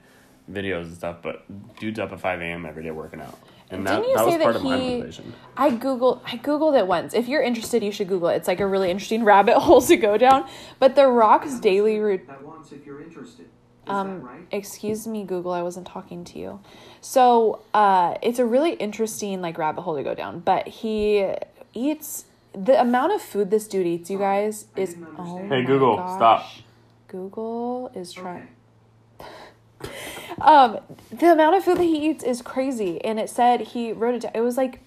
videos 0.50 0.84
and 0.84 0.94
stuff. 0.94 1.16
But 1.22 1.44
dude's 1.78 1.98
up 1.98 2.12
at 2.12 2.20
five 2.20 2.40
a.m. 2.40 2.66
every 2.66 2.82
day 2.82 2.90
working 2.90 3.20
out, 3.20 3.38
and 3.70 3.86
that, 3.86 3.96
Didn't 4.02 4.10
you 4.10 4.16
that 4.16 4.24
was 4.26 4.34
say 4.34 4.40
part 4.42 4.54
that 4.54 4.58
of 4.60 4.64
my 4.64 4.78
he? 4.78 4.94
motivation. 4.96 5.32
I 5.56 5.70
googled. 5.70 6.20
I 6.26 6.36
googled 6.38 6.78
it 6.78 6.86
once. 6.86 7.14
If 7.14 7.28
you're 7.28 7.42
interested, 7.42 7.82
you 7.82 7.92
should 7.92 8.08
Google 8.08 8.28
it. 8.30 8.36
It's 8.36 8.48
like 8.48 8.60
a 8.60 8.66
really 8.66 8.90
interesting 8.90 9.24
rabbit 9.32 9.58
hole 9.58 9.80
to 9.82 9.96
go 9.96 10.16
down. 10.16 10.48
But 10.78 10.94
The 10.96 11.06
Rock's 11.06 11.60
daily 11.60 11.98
routine. 11.98 12.26
That 12.26 12.44
once 12.44 12.72
if 12.72 12.84
you're 12.86 13.02
interested. 13.02 13.48
Is 13.86 13.90
Um, 13.92 14.08
that 14.20 14.24
right? 14.26 14.40
excuse 14.52 15.06
me, 15.06 15.24
Google. 15.24 15.52
I 15.52 15.62
wasn't 15.62 15.86
talking 15.86 16.24
to 16.24 16.38
you. 16.38 16.60
So, 17.00 17.60
uh, 17.74 18.14
it's 18.22 18.38
a 18.38 18.44
really 18.44 18.72
interesting 18.74 19.40
like 19.40 19.56
rabbit 19.58 19.82
hole 19.82 19.96
to 19.96 20.02
go 20.02 20.14
down. 20.14 20.40
But 20.40 20.68
he 20.68 21.26
eats 21.74 22.26
the 22.52 22.80
amount 22.80 23.12
of 23.12 23.22
food 23.22 23.50
this 23.50 23.66
dude 23.68 23.86
eats. 23.86 24.10
You 24.10 24.18
guys 24.18 24.66
I 24.76 24.80
is 24.80 24.96
oh. 25.18 25.46
Hey, 25.48 25.62
Google, 25.64 25.96
gosh. 25.96 26.16
stop. 26.16 26.46
Google 27.08 27.90
is 27.94 28.12
trying. 28.12 28.48
Okay. 29.20 29.28
Um, 30.40 30.78
the 31.10 31.32
amount 31.32 31.56
of 31.56 31.64
food 31.64 31.76
that 31.78 31.82
he 31.84 32.08
eats 32.08 32.22
is 32.24 32.40
crazy, 32.40 33.02
and 33.04 33.18
it 33.18 33.28
said 33.28 33.60
he 33.60 33.92
wrote 33.92 34.14
it 34.14 34.22
down. 34.22 34.32
It 34.34 34.40
was 34.40 34.56
like, 34.56 34.80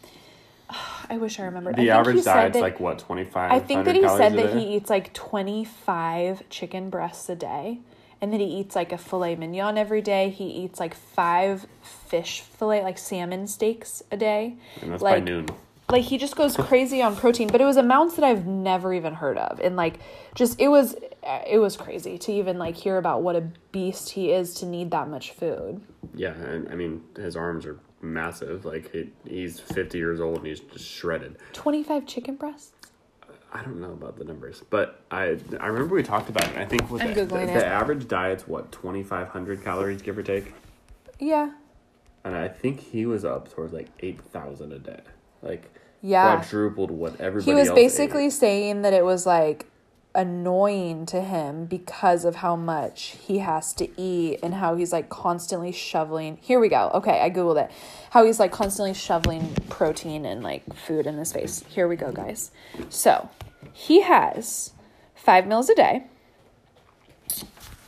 I 1.09 1.17
wish 1.17 1.39
I 1.39 1.43
remembered. 1.43 1.75
I 1.75 1.77
The 1.77 1.81
think 1.81 1.85
he 1.85 1.91
average 1.91 2.21
said 2.21 2.33
diet's 2.33 2.53
that- 2.55 2.61
like 2.61 2.79
what 2.79 2.97
twenty 2.99 3.23
five. 3.25 3.51
I 3.51 3.59
think 3.59 3.85
that 3.85 3.93
he 3.95 4.07
said 4.07 4.33
that 4.33 4.55
he 4.57 4.75
eats 4.75 4.89
like 4.89 5.13
twenty 5.13 5.63
five 5.63 6.47
chicken 6.49 6.89
breasts 6.89 7.29
a 7.29 7.35
day, 7.35 7.79
and 8.23 8.31
then 8.31 8.39
he 8.39 8.45
eats 8.45 8.73
like 8.73 8.93
a 8.93 8.97
filet 8.97 9.35
mignon 9.35 9.77
every 9.77 10.01
day. 10.01 10.29
He 10.29 10.45
eats 10.45 10.79
like 10.79 10.93
five 10.93 11.67
fish 11.81 12.39
fillet, 12.39 12.81
like 12.81 12.97
salmon 12.97 13.47
steaks 13.47 14.01
a 14.11 14.15
day. 14.15 14.55
and 14.81 14.93
that's 14.93 15.03
like, 15.03 15.15
by 15.15 15.19
noon. 15.19 15.47
Like 15.89 16.03
he 16.03 16.17
just 16.17 16.37
goes 16.37 16.55
crazy 16.55 17.01
on 17.01 17.17
protein, 17.17 17.49
but 17.49 17.59
it 17.59 17.65
was 17.65 17.75
amounts 17.75 18.15
that 18.15 18.23
I've 18.23 18.45
never 18.47 18.93
even 18.93 19.13
heard 19.13 19.37
of, 19.37 19.59
and 19.59 19.75
like 19.75 19.99
just 20.35 20.59
it 20.61 20.69
was 20.69 20.95
it 21.45 21.59
was 21.59 21.75
crazy 21.75 22.17
to 22.19 22.31
even 22.31 22.57
like 22.57 22.75
hear 22.75 22.97
about 22.97 23.23
what 23.23 23.35
a 23.35 23.41
beast 23.73 24.11
he 24.11 24.31
is 24.31 24.53
to 24.55 24.65
need 24.65 24.91
that 24.91 25.09
much 25.09 25.31
food. 25.31 25.81
Yeah, 26.15 26.31
and 26.31 26.69
I 26.69 26.75
mean 26.75 27.03
his 27.17 27.35
arms 27.35 27.65
are 27.65 27.77
massive. 28.01 28.63
Like 28.63 28.89
he, 28.93 29.09
he's 29.27 29.59
fifty 29.59 29.97
years 29.97 30.21
old 30.21 30.37
and 30.37 30.47
he's 30.47 30.61
just 30.61 30.85
shredded. 30.85 31.35
25 31.51 32.05
chicken 32.05 32.35
breasts? 32.35 32.71
I 33.55 33.61
don't 33.61 33.79
know 33.79 33.91
about 33.91 34.17
the 34.17 34.23
numbers, 34.23 34.63
but 34.69 34.99
I 35.11 35.37
I 35.59 35.67
remember 35.67 35.93
we 35.95 36.01
talked 36.03 36.29
about 36.29 36.43
it. 36.49 36.57
I 36.57 36.65
think 36.65 36.89
with 36.89 37.01
I'm 37.03 37.13
the, 37.13 37.21
Googling 37.21 37.45
the, 37.45 37.51
it. 37.51 37.59
the 37.59 37.65
average 37.65 38.07
diet's 38.07 38.47
what 38.47 38.71
twenty 38.71 39.03
five 39.03 39.27
hundred 39.29 39.63
calories, 39.63 40.01
give 40.01 40.17
or 40.17 40.23
take, 40.23 40.53
Yeah. 41.19 41.51
and 42.23 42.35
I 42.35 42.47
think 42.47 42.79
he 42.79 43.05
was 43.05 43.23
up 43.23 43.53
towards 43.53 43.71
like 43.71 43.87
eight 43.99 44.19
thousand 44.21 44.73
a 44.73 44.79
day, 44.79 45.01
like 45.43 45.71
Yeah. 46.01 46.35
quadrupled 46.37 46.89
what 46.91 47.21
everybody. 47.21 47.51
He 47.51 47.59
was 47.59 47.69
basically 47.71 48.25
ate. 48.25 48.33
saying 48.33 48.81
that 48.81 48.93
it 48.93 49.05
was 49.05 49.25
like 49.27 49.67
annoying 50.15 51.05
to 51.07 51.21
him 51.21 51.65
because 51.65 52.23
of 52.25 52.37
how 52.37 52.55
much 52.55 53.17
he 53.21 53.39
has 53.39 53.73
to 53.73 53.89
eat 53.99 54.39
and 54.43 54.55
how 54.55 54.75
he's 54.75 54.93
like 54.93 55.09
constantly 55.09 55.71
shoveling. 55.71 56.37
Here 56.41 56.59
we 56.59 56.69
go. 56.69 56.91
Okay, 56.93 57.21
I 57.21 57.29
googled 57.29 57.63
it. 57.63 57.71
How 58.11 58.25
he's 58.25 58.39
like 58.39 58.51
constantly 58.51 58.93
shoveling 58.93 59.55
protein 59.69 60.25
and 60.25 60.43
like 60.43 60.75
food 60.75 61.07
in 61.07 61.17
his 61.17 61.33
face. 61.33 61.63
Here 61.67 61.87
we 61.87 61.95
go, 61.95 62.11
guys. 62.11 62.51
So, 62.89 63.29
he 63.71 64.01
has 64.01 64.73
5 65.15 65.47
meals 65.47 65.69
a 65.69 65.75
day. 65.75 66.07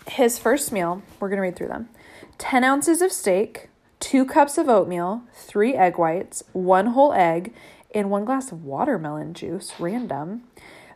His 0.07 0.39
first 0.39 0.71
meal, 0.71 1.03
we're 1.19 1.29
going 1.29 1.37
to 1.37 1.43
read 1.43 1.55
through 1.55 1.67
them 1.67 1.89
10 2.37 2.63
ounces 2.63 3.01
of 3.01 3.11
steak, 3.11 3.69
two 3.99 4.25
cups 4.25 4.57
of 4.57 4.69
oatmeal, 4.69 5.23
three 5.33 5.73
egg 5.73 5.97
whites, 5.97 6.43
one 6.53 6.87
whole 6.87 7.13
egg, 7.13 7.53
and 7.93 8.09
one 8.09 8.25
glass 8.25 8.51
of 8.51 8.63
watermelon 8.63 9.33
juice, 9.33 9.73
random. 9.79 10.43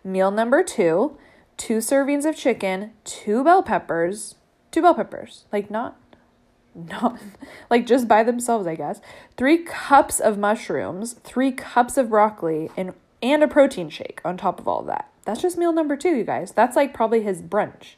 Meal 0.03 0.31
number 0.31 0.63
two, 0.63 1.17
two 1.57 1.77
servings 1.77 2.25
of 2.25 2.35
chicken, 2.35 2.91
two 3.03 3.43
bell 3.43 3.61
peppers, 3.61 4.35
two 4.71 4.81
bell 4.81 4.93
peppers, 4.95 5.45
like 5.51 5.69
not, 5.69 5.97
not, 6.73 7.19
like 7.69 7.85
just 7.85 8.07
by 8.07 8.23
themselves, 8.23 8.67
I 8.67 8.75
guess. 8.75 9.01
Three 9.37 9.59
cups 9.59 10.19
of 10.19 10.37
mushrooms, 10.37 11.13
three 11.23 11.51
cups 11.51 11.97
of 11.97 12.09
broccoli, 12.09 12.69
and 12.77 12.93
and 13.21 13.43
a 13.43 13.47
protein 13.47 13.89
shake 13.89 14.21
on 14.23 14.37
top 14.37 14.59
of 14.59 14.67
all 14.67 14.79
of 14.79 14.87
that. 14.87 15.09
That's 15.25 15.41
just 15.41 15.57
meal 15.57 15.73
number 15.73 15.97
two, 15.97 16.15
you 16.15 16.23
guys. 16.23 16.51
That's 16.51 16.75
like 16.75 16.93
probably 16.93 17.21
his 17.21 17.41
brunch. 17.41 17.95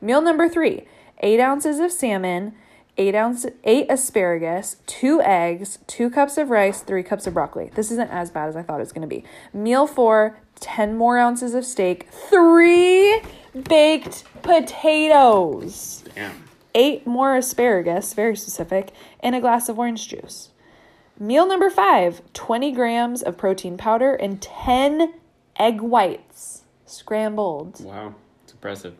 Meal 0.00 0.22
number 0.22 0.48
three: 0.48 0.86
eight 1.20 1.40
ounces 1.40 1.80
of 1.80 1.90
salmon, 1.90 2.54
eight 2.96 3.14
ounce 3.14 3.46
eight 3.64 3.86
asparagus, 3.90 4.76
two 4.86 5.20
eggs, 5.20 5.78
two 5.86 6.10
cups 6.10 6.38
of 6.38 6.50
rice, 6.50 6.82
three 6.82 7.02
cups 7.02 7.26
of 7.26 7.34
broccoli. 7.34 7.70
This 7.74 7.90
isn't 7.90 8.10
as 8.10 8.30
bad 8.30 8.48
as 8.48 8.56
I 8.56 8.62
thought 8.62 8.76
it 8.76 8.84
was 8.84 8.92
gonna 8.92 9.06
be. 9.06 9.24
Meal 9.52 9.86
four: 9.86 10.38
10 10.62 10.96
more 10.96 11.18
ounces 11.18 11.54
of 11.54 11.64
steak, 11.66 12.08
three 12.10 13.20
baked 13.68 14.24
potatoes, 14.42 16.04
Damn. 16.14 16.44
eight 16.74 17.06
more 17.06 17.36
asparagus, 17.36 18.14
very 18.14 18.36
specific, 18.36 18.92
and 19.20 19.34
a 19.34 19.40
glass 19.40 19.68
of 19.68 19.78
orange 19.78 20.08
juice. 20.08 20.50
Meal 21.18 21.46
number 21.46 21.68
five 21.68 22.22
20 22.32 22.72
grams 22.72 23.22
of 23.22 23.36
protein 23.36 23.76
powder 23.76 24.14
and 24.14 24.40
10 24.40 25.12
egg 25.58 25.80
whites 25.82 26.62
scrambled. 26.86 27.84
Wow, 27.84 28.14
it's 28.44 28.52
impressive. 28.52 28.94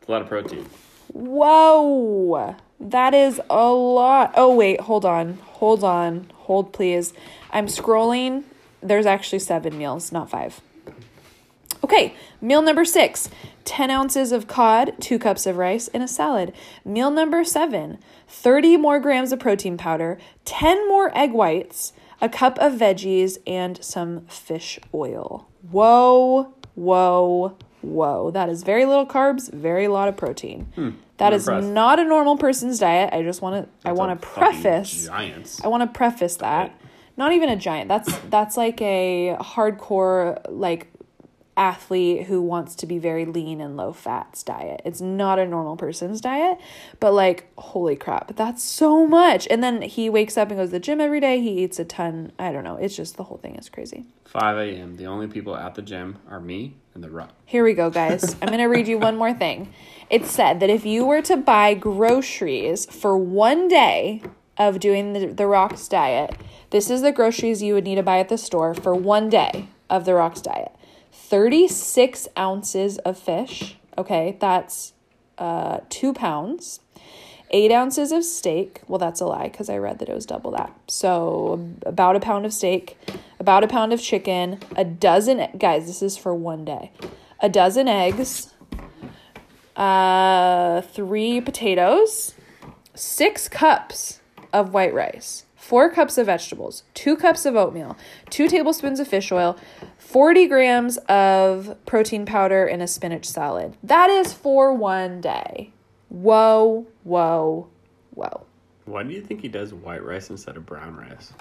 It's 0.00 0.08
a 0.08 0.12
lot 0.12 0.22
of 0.22 0.28
protein. 0.28 0.66
Whoa, 1.12 2.56
that 2.80 3.14
is 3.14 3.40
a 3.48 3.70
lot. 3.70 4.32
Oh, 4.36 4.54
wait, 4.54 4.80
hold 4.80 5.04
on. 5.04 5.34
Hold 5.44 5.84
on. 5.84 6.30
Hold, 6.34 6.72
please. 6.72 7.12
I'm 7.52 7.66
scrolling. 7.66 8.44
There's 8.82 9.06
actually 9.06 9.38
seven 9.38 9.78
meals, 9.78 10.10
not 10.10 10.28
five. 10.28 10.60
Okay, 11.84 12.14
meal 12.40 12.62
number 12.62 12.84
six 12.84 13.28
10 13.64 13.90
ounces 13.90 14.32
of 14.32 14.46
cod, 14.48 14.94
two 15.00 15.18
cups 15.18 15.46
of 15.46 15.56
rice, 15.56 15.88
and 15.88 16.02
a 16.02 16.08
salad. 16.08 16.52
Meal 16.84 17.10
number 17.10 17.44
seven 17.44 17.98
30 18.28 18.76
more 18.76 18.98
grams 19.00 19.32
of 19.32 19.38
protein 19.40 19.76
powder, 19.76 20.18
10 20.44 20.88
more 20.88 21.16
egg 21.16 21.32
whites, 21.32 21.92
a 22.20 22.28
cup 22.28 22.58
of 22.58 22.74
veggies, 22.74 23.38
and 23.46 23.82
some 23.84 24.22
fish 24.26 24.78
oil. 24.94 25.48
Whoa, 25.70 26.54
whoa, 26.74 27.56
whoa. 27.82 28.30
That 28.30 28.48
is 28.48 28.62
very 28.62 28.84
little 28.84 29.06
carbs, 29.06 29.52
very 29.52 29.88
lot 29.88 30.08
of 30.08 30.16
protein. 30.16 30.72
Hmm, 30.74 30.90
that 31.18 31.32
I'm 31.32 31.38
impressed. 31.40 31.68
not 31.68 31.98
a 31.98 32.04
normal 32.04 32.36
person's 32.36 32.78
diet. 32.78 33.12
I 33.12 33.22
just 33.22 33.42
want 33.42 33.66
to 33.66 33.88
I 33.88 33.92
want 33.92 34.20
to 34.20 34.26
preface 34.26 35.06
giants. 35.06 35.62
I 35.64 35.68
want 35.68 35.82
to 35.82 35.96
preface 35.96 36.36
that. 36.36 36.68
Diet. 36.68 36.72
Not 37.16 37.32
even 37.32 37.50
a 37.50 37.56
giant. 37.56 37.88
That's 37.88 38.16
that's 38.30 38.56
like 38.56 38.80
a 38.80 39.36
hardcore 39.40 40.40
like 40.48 40.91
athlete 41.56 42.26
who 42.26 42.40
wants 42.40 42.74
to 42.74 42.86
be 42.86 42.98
very 42.98 43.24
lean 43.24 43.60
and 43.60 43.76
low 43.76 43.92
fats 43.92 44.42
diet. 44.42 44.80
It's 44.84 45.00
not 45.00 45.38
a 45.38 45.46
normal 45.46 45.76
person's 45.76 46.20
diet, 46.20 46.58
but 46.98 47.12
like 47.12 47.52
holy 47.58 47.96
crap, 47.96 48.34
that's 48.36 48.62
so 48.62 49.06
much. 49.06 49.46
And 49.50 49.62
then 49.62 49.82
he 49.82 50.08
wakes 50.08 50.36
up 50.36 50.50
and 50.50 50.58
goes 50.58 50.68
to 50.68 50.72
the 50.72 50.80
gym 50.80 51.00
every 51.00 51.20
day. 51.20 51.40
He 51.40 51.62
eats 51.62 51.78
a 51.78 51.84
ton. 51.84 52.32
I 52.38 52.52
don't 52.52 52.64
know. 52.64 52.76
It's 52.76 52.96
just 52.96 53.16
the 53.16 53.24
whole 53.24 53.38
thing 53.38 53.56
is 53.56 53.68
crazy. 53.68 54.06
5 54.24 54.56
a.m. 54.58 54.96
The 54.96 55.06
only 55.06 55.26
people 55.26 55.54
at 55.54 55.74
the 55.74 55.82
gym 55.82 56.18
are 56.28 56.40
me 56.40 56.74
and 56.94 57.04
the 57.04 57.10
rock. 57.10 57.32
Here 57.44 57.64
we 57.64 57.74
go, 57.74 57.90
guys. 57.90 58.34
I'm 58.40 58.48
going 58.48 58.58
to 58.58 58.66
read 58.66 58.88
you 58.88 58.98
one 58.98 59.16
more 59.16 59.34
thing. 59.34 59.72
It 60.08 60.24
said 60.24 60.60
that 60.60 60.70
if 60.70 60.86
you 60.86 61.04
were 61.04 61.22
to 61.22 61.36
buy 61.36 61.74
groceries 61.74 62.86
for 62.86 63.16
one 63.16 63.68
day 63.68 64.22
of 64.56 64.80
doing 64.80 65.12
the, 65.12 65.26
the 65.26 65.46
Rocks 65.46 65.86
diet, 65.88 66.34
this 66.70 66.88
is 66.88 67.02
the 67.02 67.12
groceries 67.12 67.62
you 67.62 67.74
would 67.74 67.84
need 67.84 67.96
to 67.96 68.02
buy 68.02 68.18
at 68.18 68.30
the 68.30 68.38
store 68.38 68.72
for 68.72 68.94
one 68.94 69.28
day 69.28 69.68
of 69.90 70.06
the 70.06 70.14
Rocks 70.14 70.40
diet 70.40 70.72
36 71.12 72.28
ounces 72.36 72.98
of 72.98 73.18
fish. 73.18 73.76
Okay, 73.96 74.36
that's 74.40 74.94
uh, 75.38 75.80
two 75.88 76.12
pounds. 76.12 76.80
Eight 77.50 77.70
ounces 77.70 78.12
of 78.12 78.24
steak. 78.24 78.80
Well, 78.88 78.98
that's 78.98 79.20
a 79.20 79.26
lie 79.26 79.48
because 79.48 79.68
I 79.68 79.76
read 79.76 79.98
that 79.98 80.08
it 80.08 80.14
was 80.14 80.24
double 80.24 80.52
that. 80.52 80.74
So, 80.88 81.68
about 81.84 82.16
a 82.16 82.20
pound 82.20 82.46
of 82.46 82.54
steak, 82.54 82.96
about 83.38 83.62
a 83.62 83.68
pound 83.68 83.92
of 83.92 84.00
chicken, 84.00 84.58
a 84.74 84.86
dozen, 84.86 85.46
guys, 85.58 85.86
this 85.86 86.02
is 86.02 86.16
for 86.16 86.34
one 86.34 86.64
day, 86.64 86.92
a 87.40 87.50
dozen 87.50 87.88
eggs, 87.88 88.54
uh, 89.76 90.80
three 90.80 91.42
potatoes, 91.42 92.34
six 92.94 93.48
cups 93.48 94.20
of 94.52 94.72
white 94.72 94.94
rice, 94.94 95.44
four 95.56 95.90
cups 95.90 96.16
of 96.16 96.26
vegetables, 96.26 96.84
two 96.94 97.16
cups 97.16 97.44
of 97.44 97.56
oatmeal, 97.56 97.96
two 98.30 98.48
tablespoons 98.48 99.00
of 99.00 99.08
fish 99.08 99.30
oil, 99.30 99.58
40 100.12 100.46
grams 100.46 100.98
of 101.08 101.74
protein 101.86 102.26
powder, 102.26 102.66
in 102.66 102.82
a 102.82 102.86
spinach 102.86 103.24
salad. 103.24 103.74
That 103.82 104.10
is 104.10 104.34
for 104.34 104.74
one 104.74 105.22
day. 105.22 105.72
Whoa, 106.10 106.86
whoa, 107.02 107.68
whoa. 108.10 108.44
Why 108.84 109.04
do 109.04 109.10
you 109.10 109.22
think 109.22 109.40
he 109.40 109.48
does 109.48 109.72
white 109.72 110.04
rice 110.04 110.28
instead 110.28 110.58
of 110.58 110.66
brown 110.66 110.96
rice? 110.96 111.32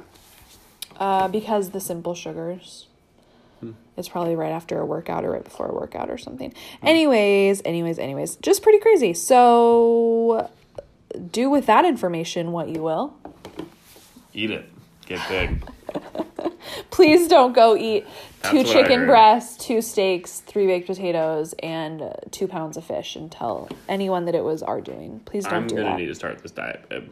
Uh, 0.96 1.28
because 1.28 1.72
the 1.72 1.82
simple 1.82 2.16
sugars. 2.16 2.88
It's 3.98 4.10
probably 4.10 4.36
right 4.36 4.52
after 4.52 4.80
a 4.80 4.86
workout 4.86 5.24
or 5.24 5.32
right 5.32 5.44
before 5.44 5.68
a 5.68 5.74
workout 5.76 6.10
or 6.10 6.18
something. 6.18 6.54
Anyways, 6.82 7.62
anyways, 7.66 8.00
anyways, 8.00 8.38
just 8.38 8.64
pretty 8.64 8.80
crazy. 8.80 9.14
So, 9.14 10.50
do 11.32 11.50
with 11.50 11.68
that 11.68 11.86
information 11.86 12.52
what 12.54 12.70
you 12.70 12.82
will. 12.82 13.16
Eat 14.34 14.50
it. 14.50 14.68
Get 15.06 15.20
big. 15.30 15.64
Please 16.92 17.28
don't 17.28 17.54
go 17.54 17.76
eat 17.76 18.06
two 18.44 18.58
what 18.58 18.68
I 18.68 18.74
chicken 18.74 19.06
breasts, 19.06 19.64
two 19.64 19.82
steaks, 19.82 20.40
three 20.42 20.68
baked 20.68 20.88
potatoes, 20.88 21.54
and 21.62 22.02
uh, 22.02 22.14
two 22.32 22.48
pounds 22.48 22.78
of 22.78 22.84
fish 22.84 23.16
and 23.16 23.32
tell 23.32 23.70
anyone 23.88 24.26
that 24.26 24.36
it 24.36 24.44
was 24.44 24.64
our 24.64 24.82
doing. 24.82 25.22
Please 25.26 25.46
don't 25.46 25.68
do 25.68 25.76
that. 25.76 25.82
I'm 25.82 25.86
do 25.86 25.92
gonna 25.92 25.98
need 25.98 26.08
to 26.08 26.16
start 26.16 26.40
this 26.40 26.52
diet, 26.52 26.88
babe. 26.90 27.10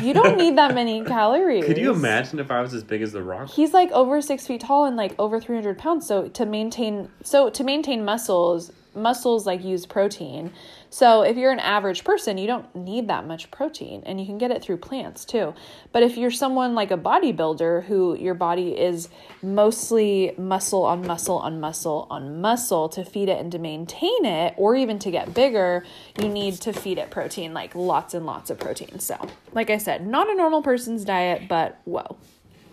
You 0.00 0.14
don't 0.14 0.36
need 0.36 0.56
that 0.56 0.74
many 0.76 1.04
calories. 1.04 1.64
Could 1.64 1.78
you 1.78 1.92
imagine 1.92 2.38
if 2.38 2.50
I 2.50 2.60
was 2.60 2.74
as 2.74 2.84
big 2.84 3.02
as 3.02 3.12
the 3.12 3.22
rock? 3.22 3.50
He's 3.50 3.72
like 3.72 3.90
over 3.90 4.20
six 4.20 4.46
feet 4.46 4.60
tall 4.60 4.84
and 4.84 4.96
like 4.96 5.14
over 5.18 5.40
300 5.40 5.78
pounds. 5.78 6.06
So 6.06 6.28
to 6.28 6.46
maintain, 6.46 7.10
so 7.24 7.50
to 7.50 7.64
maintain 7.64 8.04
muscles, 8.04 8.72
muscles 8.94 9.46
like 9.46 9.64
use 9.64 9.86
protein. 9.86 10.52
So 10.90 11.22
if 11.22 11.36
you're 11.36 11.52
an 11.52 11.60
average 11.60 12.02
person, 12.02 12.36
you 12.36 12.48
don't 12.48 12.74
need 12.74 13.08
that 13.08 13.24
much 13.24 13.50
protein 13.52 14.02
and 14.04 14.20
you 14.20 14.26
can 14.26 14.38
get 14.38 14.50
it 14.50 14.60
through 14.60 14.78
plants 14.78 15.24
too. 15.24 15.54
But 15.92 16.02
if 16.02 16.16
you're 16.16 16.32
someone 16.32 16.74
like 16.74 16.90
a 16.90 16.98
bodybuilder 16.98 17.84
who 17.84 18.16
your 18.18 18.34
body 18.34 18.76
is 18.76 19.08
mostly 19.40 20.34
muscle 20.36 20.84
on 20.84 21.06
muscle 21.06 21.38
on 21.38 21.60
muscle 21.60 22.08
on 22.10 22.40
muscle 22.40 22.88
to 22.90 23.04
feed 23.04 23.28
it 23.28 23.38
and 23.38 23.52
to 23.52 23.58
maintain 23.58 24.24
it 24.24 24.54
or 24.56 24.74
even 24.74 24.98
to 24.98 25.12
get 25.12 25.32
bigger, 25.32 25.84
you 26.20 26.28
need 26.28 26.54
to 26.54 26.72
feed 26.72 26.98
it 26.98 27.10
protein, 27.10 27.54
like 27.54 27.74
lots 27.76 28.12
and 28.12 28.26
lots 28.26 28.50
of 28.50 28.58
protein. 28.58 28.98
So, 28.98 29.16
like 29.52 29.70
I 29.70 29.78
said, 29.78 30.04
not 30.04 30.28
a 30.28 30.34
normal 30.34 30.60
person's 30.60 31.04
diet, 31.04 31.48
but 31.48 31.80
whoa. 31.84 32.16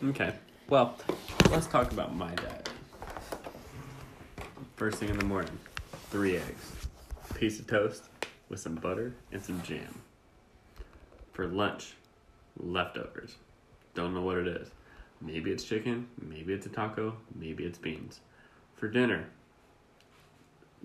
Okay. 0.03 0.33
Well, 0.69 0.97
let's 1.51 1.67
talk 1.67 1.91
about 1.91 2.15
my 2.15 2.33
diet. 2.33 2.69
First 4.75 4.97
thing 4.97 5.09
in 5.09 5.17
the 5.17 5.25
morning, 5.25 5.57
three 6.09 6.35
eggs, 6.35 6.76
piece 7.37 7.59
of 7.59 7.67
toast 7.67 8.09
with 8.49 8.59
some 8.59 8.73
butter 8.75 9.13
and 9.31 9.43
some 9.43 9.61
jam. 9.61 10.01
For 11.33 11.45
lunch, 11.45 11.93
leftovers. 12.59 13.35
Don't 13.93 14.15
know 14.15 14.21
what 14.23 14.37
it 14.37 14.47
is. 14.47 14.69
Maybe 15.21 15.51
it's 15.51 15.63
chicken, 15.63 16.07
maybe 16.19 16.53
it's 16.53 16.65
a 16.65 16.69
taco, 16.69 17.15
maybe 17.35 17.63
it's 17.63 17.77
beans. 17.77 18.21
For 18.75 18.87
dinner, 18.87 19.25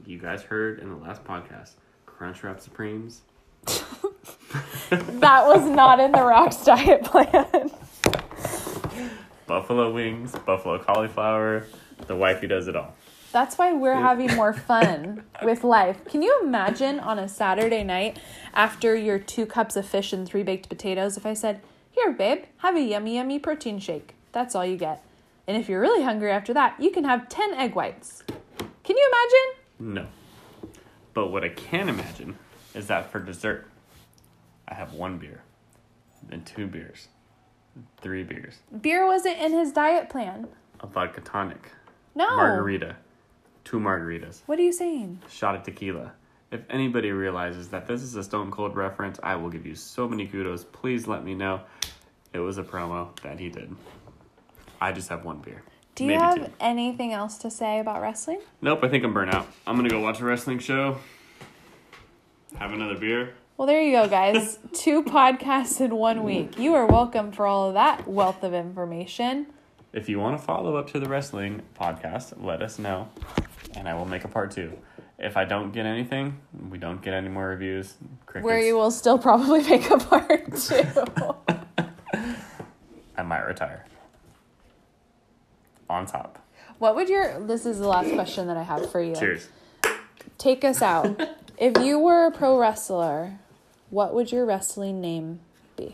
you 0.06 0.18
guys 0.18 0.42
heard 0.42 0.78
in 0.80 0.90
the 0.90 0.96
last 0.96 1.24
podcast, 1.24 1.72
Crunchwrap 2.06 2.60
Supremes. 2.60 3.22
That 4.90 5.46
was 5.46 5.64
not 5.70 6.00
in 6.00 6.12
the 6.12 6.22
Rocks 6.22 6.64
diet 6.64 7.02
plan. 7.02 7.70
buffalo 9.46 9.90
wings, 9.90 10.32
buffalo 10.44 10.78
cauliflower. 10.78 11.64
The 12.06 12.14
wifey 12.14 12.46
does 12.46 12.68
it 12.68 12.76
all. 12.76 12.94
That's 13.33 13.57
why 13.57 13.73
we're 13.73 13.95
having 13.95 14.35
more 14.37 14.53
fun 14.53 15.25
with 15.42 15.64
life. 15.64 16.05
Can 16.05 16.23
you 16.23 16.38
imagine 16.42 17.01
on 17.01 17.18
a 17.18 17.29
Saturday 17.29 17.83
night 17.83 18.18
after 18.53 18.95
your 18.95 19.18
two 19.18 19.47
cups 19.47 19.75
of 19.77 19.87
fish 19.87 20.12
and 20.12 20.27
three 20.27 20.42
baked 20.42 20.68
potatoes 20.68 21.16
if 21.16 21.25
I 21.25 21.33
said, 21.35 21.61
Here, 21.92 22.12
babe, 22.12 22.45
have 22.59 22.77
a 22.77 22.81
yummy, 22.81 23.16
yummy 23.16 23.38
protein 23.38 23.79
shake? 23.79 24.14
That's 24.33 24.55
all 24.55 24.66
you 24.66 24.77
get. 24.77 25.03
And 25.47 25.57
if 25.57 25.68
you're 25.68 25.81
really 25.81 26.03
hungry 26.05 26.31
after 26.31 26.53
that, 26.55 26.77
you 26.79 26.90
can 26.90 27.05
have 27.05 27.29
10 27.29 27.55
egg 27.55 27.75
whites. 27.75 28.23
Can 28.85 28.97
you 28.97 29.11
imagine? 29.12 29.95
No. 29.95 30.07
But 31.14 31.29
what 31.29 31.42
I 31.45 31.49
can 31.49 31.88
imagine 31.88 32.38
is 32.75 32.87
that 32.88 33.11
for 33.11 33.18
dessert, 33.21 33.66
I 34.68 34.75
have 34.75 34.92
one 34.95 35.18
beer, 35.18 35.42
then 36.29 36.45
two 36.45 36.66
beers, 36.66 37.09
three 38.01 38.23
beers, 38.23 38.59
Beer 38.81 39.07
wasn't 39.07 39.38
in 39.38 39.53
his 39.53 39.73
diet 39.73 40.09
plan. 40.09 40.49
a 40.81 40.87
vodka 40.87 41.21
tonic, 41.21 41.73
No. 42.14 42.35
margarita, 42.37 42.97
two 43.64 43.79
margaritas, 43.79 44.42
What 44.46 44.59
are 44.59 44.62
you 44.62 44.72
saying? 44.72 45.20
shot 45.31 45.55
of 45.55 45.62
tequila. 45.62 46.12
If 46.51 46.61
anybody 46.68 47.11
realizes 47.12 47.68
that 47.68 47.87
this 47.87 48.03
is 48.03 48.14
a 48.16 48.22
Stone 48.22 48.51
Cold 48.51 48.77
reference, 48.77 49.18
I 49.22 49.37
will 49.37 49.48
give 49.48 49.64
you 49.64 49.75
so 49.75 50.07
many 50.07 50.27
kudos. 50.27 50.64
Please 50.64 51.07
let 51.07 51.25
me 51.25 51.35
know. 51.35 51.61
It 52.35 52.40
was 52.40 52.59
a 52.59 52.62
promo 52.62 53.18
that 53.22 53.38
he 53.40 53.48
did. 53.48 53.75
I 54.81 54.92
just 54.92 55.09
have 55.09 55.25
one 55.25 55.38
beer. 55.38 55.62
Do 55.94 56.05
you 56.05 56.09
Maybe 56.11 56.20
have 56.22 56.46
two. 56.46 56.53
anything 56.61 57.12
else 57.12 57.38
to 57.38 57.51
say 57.51 57.78
about 57.78 58.03
wrestling? 58.03 58.41
Nope, 58.61 58.80
I 58.82 58.89
think 58.89 59.05
I'm 59.05 59.14
burnt 59.14 59.34
out. 59.34 59.47
I'm 59.66 59.76
gonna 59.76 59.89
go 59.91 60.01
watch 60.01 60.20
a 60.20 60.24
wrestling 60.24 60.59
show. 60.59 60.99
Have 62.59 62.72
another 62.72 62.97
beer. 62.99 63.34
Well, 63.57 63.66
there 63.66 63.82
you 63.82 63.93
go, 63.93 64.09
guys. 64.09 64.59
Two 64.72 65.03
podcasts 65.05 65.80
in 65.80 65.95
one 65.95 66.22
week. 66.24 66.59
You 66.59 66.74
are 66.74 66.86
welcome 66.86 67.32
for 67.32 67.47
all 67.47 67.68
of 67.68 67.74
that 67.74 68.09
wealth 68.09 68.43
of 68.43 68.53
information. 68.55 69.47
If 69.93 70.09
you 70.09 70.18
want 70.18 70.39
to 70.39 70.45
follow 70.45 70.76
up 70.76 70.91
to 70.93 71.01
the 71.01 71.09
wrestling 71.09 71.62
podcast, 71.78 72.43
let 72.43 72.62
us 72.62 72.78
know, 72.78 73.09
and 73.77 73.89
I 73.89 73.95
will 73.95 74.05
make 74.07 74.25
a 74.25 74.29
part 74.29 74.51
two. 74.51 74.77
If 75.18 75.37
I 75.37 75.45
don't 75.45 75.73
get 75.73 75.87
anything, 75.87 76.39
we 76.70 76.79
don't 76.79 77.01
get 77.01 77.14
any 77.14 77.29
more 77.29 77.49
reviews. 77.49 77.95
Crickets, 78.27 78.45
Where 78.45 78.59
you 78.61 78.75
will 78.77 78.91
still 78.91 79.18
probably 79.18 79.62
make 79.68 79.89
a 79.91 79.99
part 79.99 80.57
two. 80.61 80.85
I 83.16 83.23
might 83.23 83.43
retire. 83.43 83.85
On 85.89 86.07
top. 86.07 86.39
what 86.79 86.95
would 86.97 87.09
your 87.11 87.39
this 87.47 87.66
is 87.66 87.79
the 87.79 87.87
last 87.87 88.11
question 88.14 88.47
that 88.47 88.57
I 88.57 88.62
have 88.62 88.91
for 88.91 89.03
you. 89.03 89.14
Cheers. 89.14 89.49
Take 90.39 90.64
us 90.64 90.81
out. 90.81 91.20
if 91.59 91.77
you 91.85 91.99
were 91.99 92.27
a 92.27 92.31
pro 92.33 92.59
wrestler, 92.59 93.39
what 93.91 94.14
would 94.14 94.33
your 94.33 94.47
wrestling 94.47 95.01
name 95.01 95.41
be? 95.77 95.93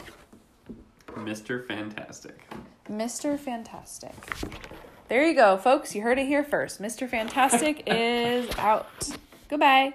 Mr. 1.17 1.67
Fantastic. 1.67 2.49
Mr. 2.89 3.39
Fantastic. 3.39 4.15
There 5.09 5.27
you 5.27 5.35
go, 5.35 5.57
folks. 5.57 5.95
You 5.95 6.03
heard 6.03 6.19
it 6.19 6.27
here 6.27 6.45
first. 6.45 6.83
Mr. 6.83 7.09
Fantastic 7.09 7.83
is 7.87 8.51
out. 8.59 8.87
Goodbye. 9.49 9.95